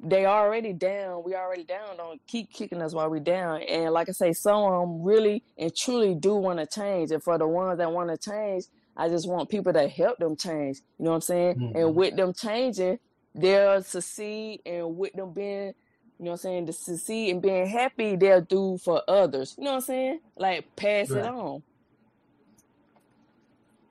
they 0.00 0.26
already 0.26 0.72
down. 0.72 1.24
We 1.24 1.34
already 1.34 1.64
down. 1.64 1.96
Don't 1.96 2.20
keep 2.26 2.52
kicking 2.52 2.80
us 2.80 2.94
while 2.94 3.08
we 3.10 3.20
down. 3.20 3.62
And 3.62 3.92
like 3.92 4.08
I 4.08 4.12
say, 4.12 4.32
some 4.32 4.62
of 4.62 4.80
them 4.80 5.02
really 5.02 5.42
and 5.56 5.74
truly 5.74 6.14
do 6.14 6.36
want 6.36 6.58
to 6.60 6.66
change. 6.66 7.10
And 7.10 7.22
for 7.22 7.36
the 7.38 7.46
ones 7.48 7.78
that 7.78 7.90
want 7.90 8.10
to 8.10 8.16
change, 8.16 8.64
I 8.96 9.08
just 9.08 9.28
want 9.28 9.48
people 9.48 9.72
to 9.72 9.88
help 9.88 10.18
them 10.18 10.36
change. 10.36 10.78
You 10.98 11.06
know 11.06 11.10
what 11.10 11.16
I'm 11.16 11.20
saying? 11.22 11.56
Mhm. 11.56 11.74
And 11.76 11.94
with 11.94 12.16
them 12.16 12.32
changing, 12.32 12.98
they'll 13.34 13.82
succeed. 13.82 14.60
And 14.64 14.96
with 14.96 15.14
them 15.14 15.32
being, 15.32 15.74
you 16.18 16.24
know 16.24 16.30
what 16.30 16.32
I'm 16.32 16.38
saying, 16.38 16.66
to 16.66 16.72
succeed 16.72 17.30
and 17.30 17.42
being 17.42 17.66
happy, 17.66 18.16
they'll 18.16 18.40
do 18.40 18.78
for 18.78 19.02
others. 19.08 19.54
You 19.58 19.64
know 19.64 19.70
what 19.70 19.76
I'm 19.76 19.82
saying? 19.82 20.20
Like 20.36 20.76
pass 20.76 21.10
it 21.10 21.24
on. 21.24 21.62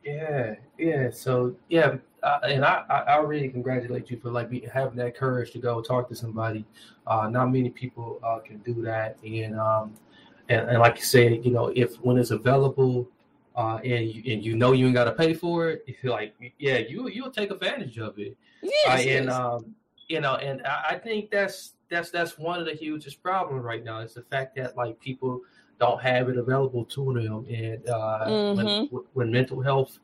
Yeah, 0.03 0.55
yeah. 0.77 1.09
So 1.11 1.55
yeah, 1.67 1.97
uh, 2.23 2.39
and 2.43 2.65
I, 2.65 2.83
I 2.89 3.17
really 3.17 3.49
congratulate 3.49 4.09
you 4.09 4.19
for 4.19 4.31
like 4.31 4.49
be, 4.49 4.61
having 4.71 4.97
that 4.97 5.15
courage 5.15 5.51
to 5.51 5.59
go 5.59 5.81
talk 5.81 6.09
to 6.09 6.15
somebody. 6.15 6.65
Uh, 7.05 7.29
not 7.29 7.47
many 7.51 7.69
people 7.69 8.19
uh, 8.23 8.39
can 8.39 8.57
do 8.59 8.81
that, 8.81 9.17
and 9.23 9.59
um, 9.59 9.93
and, 10.49 10.69
and 10.69 10.79
like 10.79 10.97
you 10.97 11.03
said, 11.03 11.45
you 11.45 11.51
know, 11.51 11.67
if 11.75 11.95
when 11.97 12.17
it's 12.17 12.31
available, 12.31 13.07
uh, 13.55 13.77
and 13.83 14.09
you 14.09 14.33
and 14.33 14.43
you 14.43 14.55
know 14.55 14.71
you 14.71 14.85
ain't 14.87 14.95
got 14.95 15.05
to 15.05 15.11
pay 15.11 15.33
for 15.33 15.69
it, 15.69 15.83
if 15.87 15.95
you're 16.03 16.13
like, 16.13 16.33
yeah, 16.57 16.77
you 16.77 17.07
you'll 17.09 17.31
take 17.31 17.51
advantage 17.51 17.97
of 17.99 18.17
it. 18.19 18.35
Uh, 18.63 18.63
Yes, 18.63 18.99
and 19.05 19.25
yes. 19.25 19.33
um, 19.33 19.75
you 20.07 20.19
know, 20.21 20.35
and 20.35 20.65
I, 20.65 20.85
I 20.91 20.95
think 20.97 21.29
that's 21.29 21.73
that's 21.89 22.09
that's 22.09 22.37
one 22.37 22.59
of 22.59 22.65
the 22.65 22.73
hugest 22.73 23.21
problems 23.21 23.63
right 23.63 23.83
now 23.83 23.99
is 23.99 24.13
the 24.13 24.23
fact 24.23 24.55
that 24.55 24.75
like 24.75 24.99
people 24.99 25.41
don't 25.79 26.01
have 26.01 26.29
it 26.29 26.37
available 26.37 26.83
to 26.85 27.13
them, 27.13 27.45
and 27.49 27.87
uh, 27.87 28.31
when 28.53 28.67
Mhm. 28.67 29.03
when 29.13 29.31
mental 29.31 29.61
health 29.61 29.99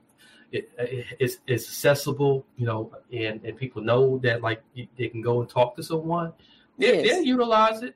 i- 0.54 0.66
i- 0.80 1.06
is 1.20 1.40
is 1.48 1.64
accessible, 1.68 2.46
you 2.58 2.66
know, 2.66 2.92
and 3.12 3.44
and 3.44 3.58
people 3.58 3.82
know 3.82 4.18
that 4.20 4.42
like 4.42 4.62
they 4.98 5.08
can 5.10 5.22
go 5.22 5.42
and 5.42 5.50
talk 5.50 5.76
to 5.76 5.84
someone, 5.84 6.34
they, 6.78 7.04
Yes. 7.04 7.08
they'll 7.16 7.24
utilize 7.24 7.82
it, 7.84 7.96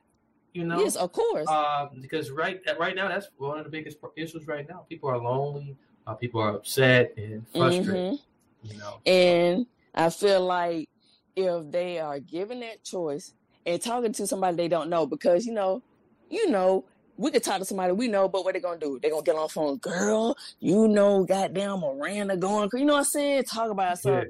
you 0.52 0.64
know. 0.64 0.80
Yes, 0.80 0.96
of 0.96 1.12
course. 1.12 1.48
Um, 1.48 2.00
because 2.00 2.30
right 2.30 2.60
right 2.78 2.94
now 2.94 3.08
that's 3.08 3.28
one 3.38 3.58
of 3.58 3.64
the 3.64 3.70
biggest 3.70 3.98
issues 4.16 4.46
right 4.46 4.68
now. 4.68 4.86
People 4.88 5.08
are 5.10 5.18
lonely, 5.18 5.76
uh, 6.06 6.14
people 6.14 6.40
are 6.40 6.54
upset 6.54 7.14
and 7.16 7.46
frustrated. 7.48 7.94
Mhm. 8.14 8.18
You 8.64 8.78
know. 8.78 9.00
And 9.06 9.66
I 9.94 10.10
feel 10.10 10.44
like 10.44 10.88
if 11.36 11.70
they 11.70 11.98
are 12.00 12.18
given 12.18 12.60
that 12.60 12.82
choice 12.82 13.32
and 13.64 13.80
talking 13.80 14.12
to 14.14 14.26
somebody 14.26 14.56
they 14.56 14.68
don't 14.68 14.90
know, 14.90 15.06
because 15.06 15.46
you 15.46 15.52
know, 15.52 15.82
you 16.30 16.50
know, 16.50 16.84
we 17.18 17.30
could 17.30 17.42
talk 17.42 17.58
to 17.58 17.64
somebody 17.64 17.92
we 17.92 18.08
know, 18.08 18.28
but 18.28 18.44
what 18.44 18.54
they 18.54 18.60
gonna 18.60 18.78
do? 18.78 18.98
They 19.02 19.10
gonna 19.10 19.22
get 19.22 19.34
on 19.34 19.42
the 19.42 19.48
phone, 19.48 19.76
girl. 19.78 20.36
You 20.60 20.88
know, 20.88 21.24
goddamn 21.24 21.80
Miranda 21.80 22.36
going, 22.36 22.70
you 22.72 22.84
know 22.84 22.94
what 22.94 22.98
I'm 23.00 23.04
saying? 23.04 23.44
Talk 23.44 23.70
about 23.70 23.94
it. 23.94 24.00
so. 24.00 24.14
Yeah. 24.14 24.24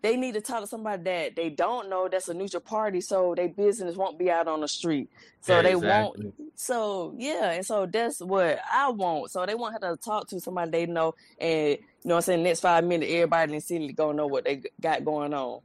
They 0.00 0.16
need 0.16 0.34
to 0.34 0.40
talk 0.40 0.60
to 0.60 0.66
somebody 0.68 1.02
that 1.02 1.34
they 1.34 1.50
don't 1.50 1.90
know 1.90 2.08
that's 2.08 2.28
a 2.28 2.34
neutral 2.34 2.60
party, 2.60 3.00
so 3.00 3.34
their 3.34 3.48
business 3.48 3.96
won't 3.96 4.16
be 4.16 4.30
out 4.30 4.46
on 4.46 4.60
the 4.60 4.68
street. 4.68 5.10
So 5.40 5.56
Yeah, 5.56 5.62
they 5.62 5.72
exactly. 5.72 6.26
won't. 6.26 6.34
So 6.54 7.14
yeah, 7.18 7.50
and 7.50 7.66
so 7.66 7.84
that's 7.84 8.20
what 8.20 8.60
I 8.72 8.90
want. 8.90 9.32
So 9.32 9.44
they 9.44 9.56
won't 9.56 9.72
have 9.72 9.82
to 9.82 9.96
talk 9.96 10.28
to 10.28 10.38
somebody 10.38 10.70
they 10.70 10.86
know, 10.86 11.16
and 11.40 11.70
you 11.70 11.78
know, 12.04 12.14
what 12.14 12.16
I'm 12.18 12.22
saying 12.22 12.42
next 12.44 12.60
five 12.60 12.84
minutes, 12.84 13.10
everybody 13.12 13.50
in 13.52 13.58
the 13.58 13.60
city 13.60 13.92
gonna 13.92 14.14
know 14.14 14.28
what 14.28 14.44
they 14.44 14.62
got 14.80 15.04
going 15.04 15.34
on. 15.34 15.62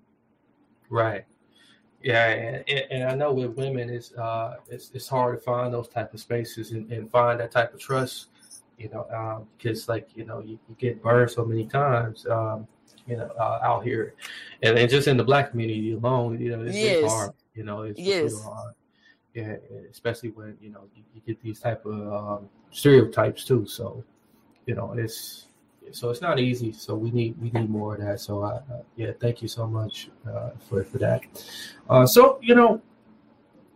Right. 0.89 1.25
Yeah, 2.03 2.25
and, 2.27 2.63
and- 2.67 2.85
and 2.91 3.03
I 3.09 3.15
know 3.15 3.31
with 3.33 3.51
women, 3.55 3.89
it's 3.89 4.11
uh, 4.13 4.57
it's 4.69 4.91
it's 4.93 5.07
hard 5.07 5.37
to 5.37 5.41
find 5.43 5.73
those 5.73 5.87
type 5.87 6.13
of 6.13 6.19
spaces 6.19 6.71
and, 6.71 6.91
and 6.91 7.09
find 7.09 7.39
that 7.39 7.51
type 7.51 7.73
of 7.73 7.79
trust, 7.79 8.27
you 8.77 8.89
know, 8.89 9.07
um, 9.11 9.47
because 9.57 9.87
like 9.87 10.09
you 10.13 10.25
know 10.25 10.39
you, 10.41 10.59
you 10.67 10.75
get 10.77 11.01
burned 11.01 11.31
so 11.31 11.45
many 11.45 11.65
times, 11.65 12.25
um, 12.27 12.67
you 13.07 13.15
know, 13.15 13.29
uh, 13.39 13.59
out 13.63 13.85
here, 13.85 14.15
and, 14.61 14.77
and 14.77 14.89
just 14.89 15.07
in 15.07 15.15
the 15.15 15.23
black 15.23 15.51
community 15.51 15.93
alone, 15.93 16.39
you 16.41 16.51
know, 16.51 16.61
it's, 16.65 16.75
it's 16.75 16.83
Yes. 16.83 17.01
hard, 17.01 17.31
you 17.55 17.63
know, 17.63 17.83
it's 17.83 18.01
Yes. 18.01 18.43
hard. 18.43 18.73
Yeah, 19.33 19.55
especially 19.89 20.29
when 20.31 20.57
you 20.61 20.71
know 20.71 20.81
you, 20.95 21.03
you 21.15 21.21
get 21.25 21.41
these 21.41 21.59
type 21.61 21.85
of 21.85 22.13
um, 22.13 22.49
stereotypes 22.71 23.45
too. 23.45 23.65
So, 23.65 24.03
you 24.67 24.75
know, 24.75 24.93
it's 24.93 25.47
so 25.91 26.09
it's 26.09 26.21
not 26.21 26.39
easy. 26.39 26.71
So 26.71 26.95
we 26.95 27.11
need 27.11 27.39
we 27.41 27.49
need 27.51 27.69
more 27.69 27.95
of 27.95 28.01
that. 28.01 28.19
So 28.19 28.43
I, 28.43 28.55
uh, 28.55 28.81
yeah, 28.95 29.11
thank 29.19 29.41
you 29.41 29.47
so 29.47 29.67
much 29.67 30.09
uh, 30.27 30.51
for 30.67 30.83
for 30.83 30.97
that. 30.99 31.21
Uh, 31.89 32.05
so 32.05 32.39
you 32.41 32.55
know, 32.55 32.81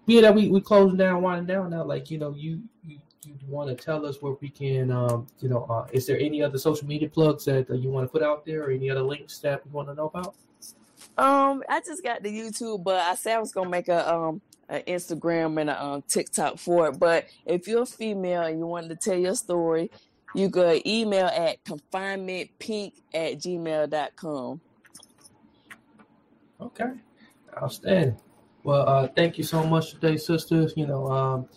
being 0.05 0.21
that 0.23 0.33
we 0.33 0.49
we 0.49 0.61
closing 0.61 0.97
down, 0.97 1.21
winding 1.21 1.47
down 1.47 1.69
now, 1.69 1.83
like 1.83 2.09
you 2.09 2.17
know, 2.17 2.33
you 2.35 2.61
you, 2.85 2.99
you 3.23 3.35
want 3.47 3.69
to 3.69 3.75
tell 3.75 4.05
us 4.05 4.21
where 4.21 4.33
we 4.41 4.49
can, 4.49 4.91
um, 4.91 5.27
you 5.39 5.49
know, 5.49 5.65
uh, 5.69 5.87
is 5.91 6.05
there 6.05 6.19
any 6.19 6.41
other 6.41 6.57
social 6.57 6.87
media 6.87 7.09
plugs 7.09 7.45
that 7.45 7.69
uh, 7.69 7.73
you 7.73 7.89
want 7.89 8.07
to 8.07 8.11
put 8.11 8.23
out 8.23 8.45
there, 8.45 8.63
or 8.63 8.71
any 8.71 8.89
other 8.89 9.03
links 9.03 9.39
that 9.39 9.65
we 9.65 9.71
want 9.71 9.87
to 9.87 9.93
know 9.93 10.07
about? 10.07 10.35
Um, 11.17 11.63
I 11.69 11.81
just 11.85 12.03
got 12.03 12.23
the 12.23 12.29
YouTube, 12.29 12.83
but 12.83 12.99
I 12.99 13.15
said 13.15 13.35
I 13.35 13.39
was 13.39 13.51
gonna 13.51 13.69
make 13.69 13.87
a 13.87 14.13
um 14.13 14.41
an 14.69 14.81
Instagram 14.87 15.59
and 15.59 15.69
a 15.69 15.81
um, 15.81 16.03
TikTok 16.07 16.57
for 16.57 16.89
it. 16.89 16.99
But 16.99 17.27
if 17.45 17.67
you're 17.67 17.83
a 17.83 17.85
female 17.85 18.43
and 18.43 18.59
you 18.59 18.65
wanted 18.65 18.89
to 18.89 18.95
tell 18.95 19.17
your 19.17 19.35
story, 19.35 19.91
you 20.35 20.49
could 20.49 20.85
email 20.85 21.27
at 21.27 21.63
confinementpink 21.63 22.93
at 23.13 23.39
gmail.com. 23.39 24.61
Okay, 26.59 26.91
outstanding. 27.61 28.17
Well, 28.63 28.89
uh, 28.89 29.07
thank 29.07 29.37
you 29.37 29.45
so 29.45 29.63
much 29.63 29.91
today, 29.91 30.17
sisters. 30.17 30.73
You 30.75 30.87
know, 30.87 31.07
um, 31.07 31.47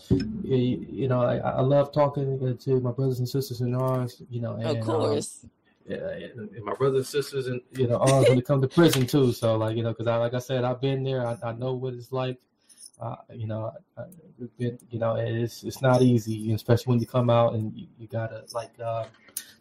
you, 0.44 0.87
you 0.88 1.09
know, 1.09 1.20
I, 1.22 1.38
I 1.38 1.61
love 1.61 1.92
talking 1.92 2.56
to 2.56 2.80
my 2.80 2.92
brothers 2.92 3.18
and 3.18 3.28
sisters 3.28 3.62
in 3.62 3.74
arms. 3.74 4.22
You 4.30 4.40
know, 4.42 4.52
and, 4.54 4.64
Of 4.64 4.76
um, 4.76 4.83
course. 4.83 5.44
yeah, 5.88 5.96
and 5.96 6.50
and 6.50 6.64
my 6.64 6.74
brothers 6.74 7.12
and 7.12 7.24
sisters 7.24 7.48
and 7.48 7.61
you 7.72 7.88
know 7.88 7.96
arms 7.96 8.28
when 8.28 8.38
it 8.38 8.46
comes 8.46 8.62
to 8.62 8.68
prison 8.68 9.06
too. 9.06 9.33
So 9.33 9.56
like 9.56 9.76
you 9.76 9.83
know, 9.83 9.88
because 9.90 10.06
I 10.06 10.16
like 10.18 10.35
I 10.35 10.38
said, 10.38 10.62
I've 10.62 10.80
been 10.80 11.02
there. 11.02 11.26
I, 11.26 11.37
I 11.42 11.52
know 11.52 11.72
what 11.72 11.94
it's 11.94 12.12
like. 12.12 12.38
Uh, 13.00 13.16
you 13.34 13.46
know, 13.46 13.72
I, 13.96 14.02
I've 14.02 14.58
been, 14.58 14.78
you 14.90 14.98
know, 14.98 15.16
it's 15.16 15.64
it's 15.64 15.80
not 15.80 16.02
easy, 16.02 16.52
especially 16.52 16.90
when 16.90 17.00
you 17.00 17.06
come 17.06 17.30
out 17.30 17.54
and 17.54 17.74
you, 17.74 17.86
you 17.98 18.06
gotta 18.06 18.44
like 18.52 18.72
uh, 18.84 19.04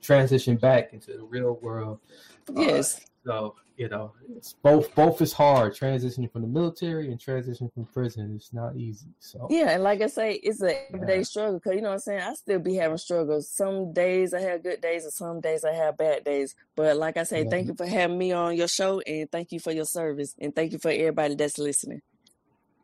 transition 0.02 0.58
back 0.58 0.94
into 0.94 1.14
the 1.14 1.24
real 1.24 1.58
world. 1.62 2.00
Uh, 2.50 2.62
Yes. 2.62 3.00
so 3.26 3.56
you 3.78 3.88
know, 3.88 4.12
it's 4.36 4.54
both 4.62 4.94
both 4.94 5.22
is 5.22 5.32
hard. 5.32 5.74
Transitioning 5.74 6.30
from 6.30 6.42
the 6.42 6.50
military 6.50 7.12
and 7.12 7.18
transitioning 7.20 7.74
from 7.74 7.86
prison 7.86 8.36
is 8.36 8.50
not 8.52 8.76
easy. 8.76 9.08
So 9.20 9.48
Yeah, 9.50 9.70
and 9.70 9.84
like 9.84 10.02
I 10.02 10.08
say, 10.08 10.34
it's 10.34 10.62
a 10.62 10.94
everyday 10.94 11.24
struggle 11.24 11.60
because 11.60 11.76
you 11.76 11.82
know 11.82 11.88
what 11.90 11.94
I'm 11.94 12.00
saying. 12.00 12.22
I 12.22 12.34
still 12.34 12.60
be 12.60 12.76
having 12.76 12.98
struggles. 12.98 13.50
Some 13.50 13.94
days 13.94 14.34
I 14.34 14.42
have 14.42 14.64
good 14.64 14.82
days, 14.82 15.06
and 15.06 15.14
some 15.14 15.40
days 15.40 15.64
I 15.64 15.72
have 15.72 15.96
bad 15.96 16.26
days. 16.26 16.56
But 16.76 16.98
like 16.98 17.16
I 17.16 17.24
say, 17.24 17.46
thank 17.46 17.68
you 17.68 17.76
for 17.76 17.86
having 17.86 18.18
me 18.18 18.34
on 18.34 18.58
your 18.58 18.68
show, 18.68 19.00
and 19.00 19.32
thank 19.32 19.54
you 19.54 19.62
for 19.62 19.72
your 19.72 19.86
service, 19.86 20.36
and 20.40 20.54
thank 20.54 20.74
you 20.74 20.80
for 20.80 20.92
everybody 20.92 21.36
that's 21.36 21.58
listening. 21.58 22.02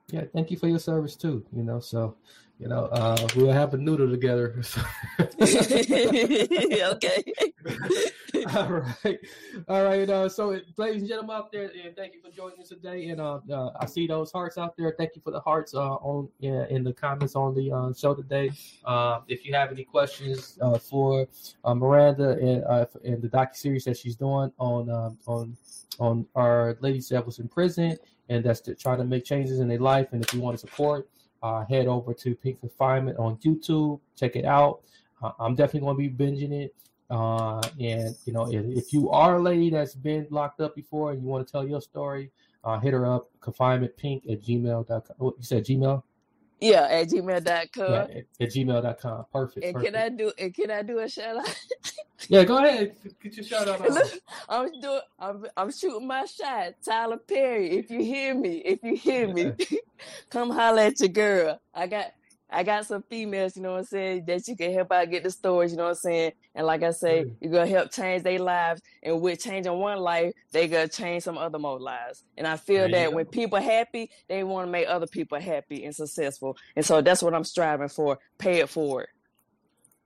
Yeah, 0.09 0.25
thank 0.33 0.51
you 0.51 0.57
for 0.57 0.67
your 0.67 0.79
service 0.79 1.15
too. 1.15 1.45
You 1.55 1.63
know, 1.63 1.79
so 1.79 2.15
you 2.59 2.67
know, 2.67 2.85
uh, 2.85 3.27
we'll 3.35 3.51
have 3.51 3.73
a 3.73 3.77
noodle 3.77 4.09
together. 4.09 4.61
okay. 5.41 7.23
All 8.53 8.69
right, 8.71 9.19
all 9.67 9.83
right. 9.83 10.09
Uh, 10.09 10.29
so, 10.29 10.59
ladies 10.77 11.01
and 11.01 11.07
gentlemen 11.07 11.35
out 11.35 11.51
there, 11.51 11.71
and 11.83 11.95
thank 11.95 12.13
you 12.13 12.21
for 12.21 12.29
joining 12.29 12.59
us 12.61 12.69
today. 12.69 13.07
And 13.07 13.19
uh, 13.19 13.39
uh, 13.51 13.71
I 13.79 13.85
see 13.85 14.07
those 14.07 14.31
hearts 14.31 14.57
out 14.57 14.77
there. 14.77 14.93
Thank 14.97 15.15
you 15.15 15.21
for 15.21 15.31
the 15.31 15.39
hearts 15.39 15.73
uh, 15.73 15.95
on 15.95 16.29
yeah, 16.39 16.65
in 16.69 16.83
the 16.83 16.93
comments 16.93 17.35
on 17.35 17.55
the 17.55 17.71
uh, 17.71 17.93
show 17.93 18.13
today. 18.13 18.51
Uh, 18.85 19.21
if 19.27 19.45
you 19.45 19.53
have 19.53 19.71
any 19.71 19.83
questions 19.83 20.59
uh, 20.61 20.77
for 20.77 21.27
uh, 21.63 21.73
Miranda 21.73 22.31
and 22.31 22.63
uh, 22.65 22.85
and 23.03 23.21
the 23.21 23.29
docu 23.29 23.55
series 23.55 23.85
that 23.85 23.97
she's 23.97 24.15
doing 24.15 24.51
on 24.59 24.89
um, 24.89 25.17
on 25.25 25.57
on 25.99 26.25
our 26.35 26.77
ladies 26.81 27.09
that 27.09 27.25
was 27.25 27.39
in 27.39 27.47
prison, 27.47 27.97
and 28.29 28.43
that's 28.43 28.61
to 28.61 28.75
try 28.75 28.95
to 28.95 29.03
make 29.03 29.25
changes 29.25 29.59
in 29.59 29.67
their 29.67 29.79
life. 29.79 30.09
And 30.11 30.23
if 30.23 30.33
you 30.33 30.41
want 30.41 30.59
to 30.59 30.59
support, 30.59 31.09
uh, 31.45 31.63
head 31.65 31.86
over 31.86 32.12
to 32.12 32.34
Pink 32.34 32.60
Confinement 32.60 33.19
on 33.19 33.38
YouTube. 33.38 33.99
Check 34.15 34.36
it 34.36 34.45
out. 34.45 34.81
Uh, 35.21 35.31
I'm 35.39 35.53
definitely 35.53 35.81
going 35.81 35.95
to 35.95 36.10
be 36.10 36.23
binging 36.23 36.51
it. 36.51 36.75
Uh, 37.08 37.62
and 37.79 38.15
you 38.25 38.34
know, 38.34 38.51
if, 38.51 38.65
if 38.65 38.91
you 38.91 39.12
are 39.12 39.36
a 39.36 39.41
lady 39.41 39.69
that's 39.69 39.93
been 39.93 40.25
locked 40.31 40.60
up 40.60 40.75
before 40.75 41.12
and 41.12 41.21
you 41.21 41.27
want 41.27 41.45
to 41.45 41.51
tell 41.51 41.67
your 41.67 41.81
story, 41.81 42.31
uh, 42.63 42.79
hit 42.79 42.93
her 42.93 43.05
up 43.05 43.29
confinementpink 43.41 44.27
at 44.31 44.41
gmail.com. 44.41 45.01
What 45.17 45.36
you 45.38 45.43
said 45.43 45.65
Gmail? 45.65 46.01
Yeah, 46.61 46.87
at 46.89 47.09
gmail.com. 47.09 47.91
Yeah, 47.91 48.01
at, 48.01 48.25
at 48.39 48.49
gmail.com. 48.49 49.25
Perfect. 49.31 49.65
And 49.65 49.75
perfect. 49.75 49.93
can 49.93 50.01
I 50.01 50.09
do 50.09 50.31
and 50.37 50.53
can 50.53 50.71
I 50.71 50.81
do 50.81 50.99
a 50.99 51.09
shout 51.09 51.37
out? 51.37 51.55
yeah, 52.29 52.43
go 52.43 52.57
ahead. 52.57 52.95
Get 53.21 53.37
your 53.37 53.45
shout 53.45 53.67
out. 53.67 53.81
Look, 53.89 54.11
I'm 54.47 54.79
doing 54.79 55.01
I'm 55.19 55.45
I'm 55.57 55.71
shooting 55.71 56.07
my 56.07 56.25
shot. 56.25 56.75
Tyler 56.83 57.17
Perry, 57.17 57.71
if 57.71 57.91
you 57.91 57.99
hear 57.99 58.33
me, 58.33 58.57
if 58.57 58.83
you 58.83 58.95
hear 58.95 59.27
me, 59.27 59.53
come 60.29 60.49
holler 60.49 60.83
at 60.83 60.99
your 60.99 61.09
girl. 61.09 61.59
I 61.73 61.87
got 61.87 62.13
I 62.49 62.63
got 62.63 62.86
some 62.86 63.03
females, 63.10 63.55
you 63.55 63.63
know 63.63 63.71
what 63.71 63.79
I'm 63.79 63.86
saying, 63.86 64.25
that 64.27 64.47
you 64.47 64.55
can 64.55 64.71
help 64.71 64.91
out 64.91 65.10
get 65.10 65.23
the 65.23 65.31
stories, 65.31 65.71
you 65.71 65.77
know 65.77 65.84
what 65.84 65.89
I'm 65.89 65.95
saying? 65.95 66.31
And 66.53 66.65
like 66.67 66.84
I 66.84 66.91
say, 66.91 67.25
you're 67.41 67.51
gonna 67.51 67.67
help 67.67 67.91
change 67.91 68.23
their 68.23 68.39
lives. 68.39 68.81
And 69.03 69.19
with 69.19 69.41
changing 69.41 69.73
one 69.73 69.99
life, 69.99 70.34
they 70.51 70.67
gonna 70.67 70.88
change 70.88 71.23
some 71.23 71.38
other 71.38 71.60
more 71.60 71.79
lives. 71.79 72.23
And 72.38 72.45
I 72.47 72.58
feel 72.58 72.84
There 72.84 72.91
that 72.91 73.13
when 73.13 73.25
people 73.25 73.60
happy, 73.60 74.12
they 74.27 74.43
want 74.43 74.67
to 74.67 74.71
make 74.71 74.88
other 74.88 75.08
people 75.08 75.39
happy 75.39 75.86
and 75.86 75.95
successful. 75.95 76.55
And 76.75 76.86
so 76.86 77.01
that's 77.01 77.23
what 77.23 77.34
I'm 77.34 77.43
striving 77.43 77.89
for. 77.89 78.19
Pay 78.38 78.60
it 78.60 78.69
forward. 78.69 79.08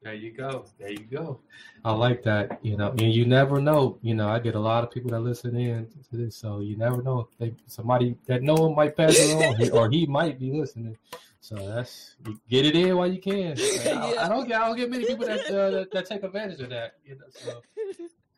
There 0.01 0.13
you 0.13 0.31
go. 0.31 0.65
There 0.79 0.91
you 0.91 1.05
go. 1.11 1.41
I 1.83 1.91
like 1.91 2.23
that. 2.23 2.59
You 2.63 2.77
know, 2.77 2.91
and 2.91 3.13
you 3.13 3.25
never 3.25 3.59
know. 3.59 3.99
You 4.01 4.15
know, 4.15 4.29
I 4.29 4.39
get 4.39 4.55
a 4.55 4.59
lot 4.59 4.85
of 4.85 4.91
people 4.91 5.11
that 5.11 5.19
listen 5.19 5.57
in 5.57 5.87
to 6.09 6.17
this, 6.17 6.37
so 6.37 6.61
you 6.61 6.77
never 6.77 7.01
know. 7.01 7.27
They, 7.37 7.53
somebody 7.67 8.15
that 8.25 8.41
know 8.41 8.67
him 8.67 8.75
might 8.75 8.95
pass 8.95 9.19
it 9.19 9.35
on, 9.35 9.77
or 9.77 9.89
he 9.89 10.05
might 10.05 10.39
be 10.39 10.53
listening. 10.53 10.97
So 11.41 11.55
that's 11.55 12.15
get 12.49 12.65
it 12.65 12.75
in 12.75 12.95
while 12.95 13.11
you 13.11 13.19
can. 13.19 13.55
I, 13.59 14.15
I, 14.19 14.29
don't 14.29 14.47
get 14.47 14.61
I 14.61 14.67
don't 14.67 14.77
get 14.77 14.89
many 14.89 15.05
people 15.05 15.25
that, 15.25 15.45
uh, 15.47 15.69
that, 15.71 15.91
that 15.91 16.05
take 16.05 16.23
advantage 16.23 16.59
of 16.59 16.69
that. 16.69 16.95
You 17.05 17.15
know, 17.15 17.25
so 17.31 17.61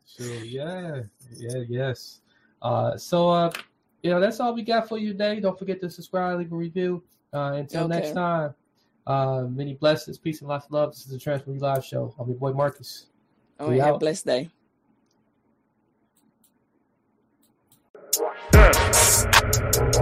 so 0.04 0.24
yeah, 0.24 1.00
yeah, 1.36 1.62
yes. 1.68 2.20
Uh, 2.60 2.96
so 2.96 3.28
uh, 3.28 3.50
you 4.02 4.10
know 4.10 4.20
that's 4.20 4.40
all 4.40 4.54
we 4.54 4.62
got 4.62 4.88
for 4.88 4.98
you 4.98 5.12
today. 5.12 5.40
Don't 5.40 5.58
forget 5.58 5.80
to 5.80 5.90
subscribe, 5.90 6.38
leave 6.38 6.52
a 6.52 6.56
review. 6.56 7.02
Uh, 7.34 7.54
until 7.56 7.84
okay. 7.84 8.00
next 8.00 8.12
time. 8.12 8.54
Uh, 9.04 9.46
many 9.50 9.74
blessings, 9.74 10.16
peace, 10.16 10.42
and 10.42 10.48
lots 10.48 10.66
of 10.66 10.72
love. 10.72 10.92
This 10.92 11.00
is 11.00 11.06
the 11.06 11.18
Transform 11.18 11.56
U 11.56 11.60
Live 11.60 11.84
Show. 11.84 12.14
I'm 12.20 12.28
your 12.28 12.38
boy 12.38 12.52
Marcus. 12.52 13.06
Oh, 13.58 13.68
we 13.68 13.78
have 13.78 13.96
a 13.96 13.98
blessed 13.98 14.26
day. 14.26 14.50
Mary 19.82 20.01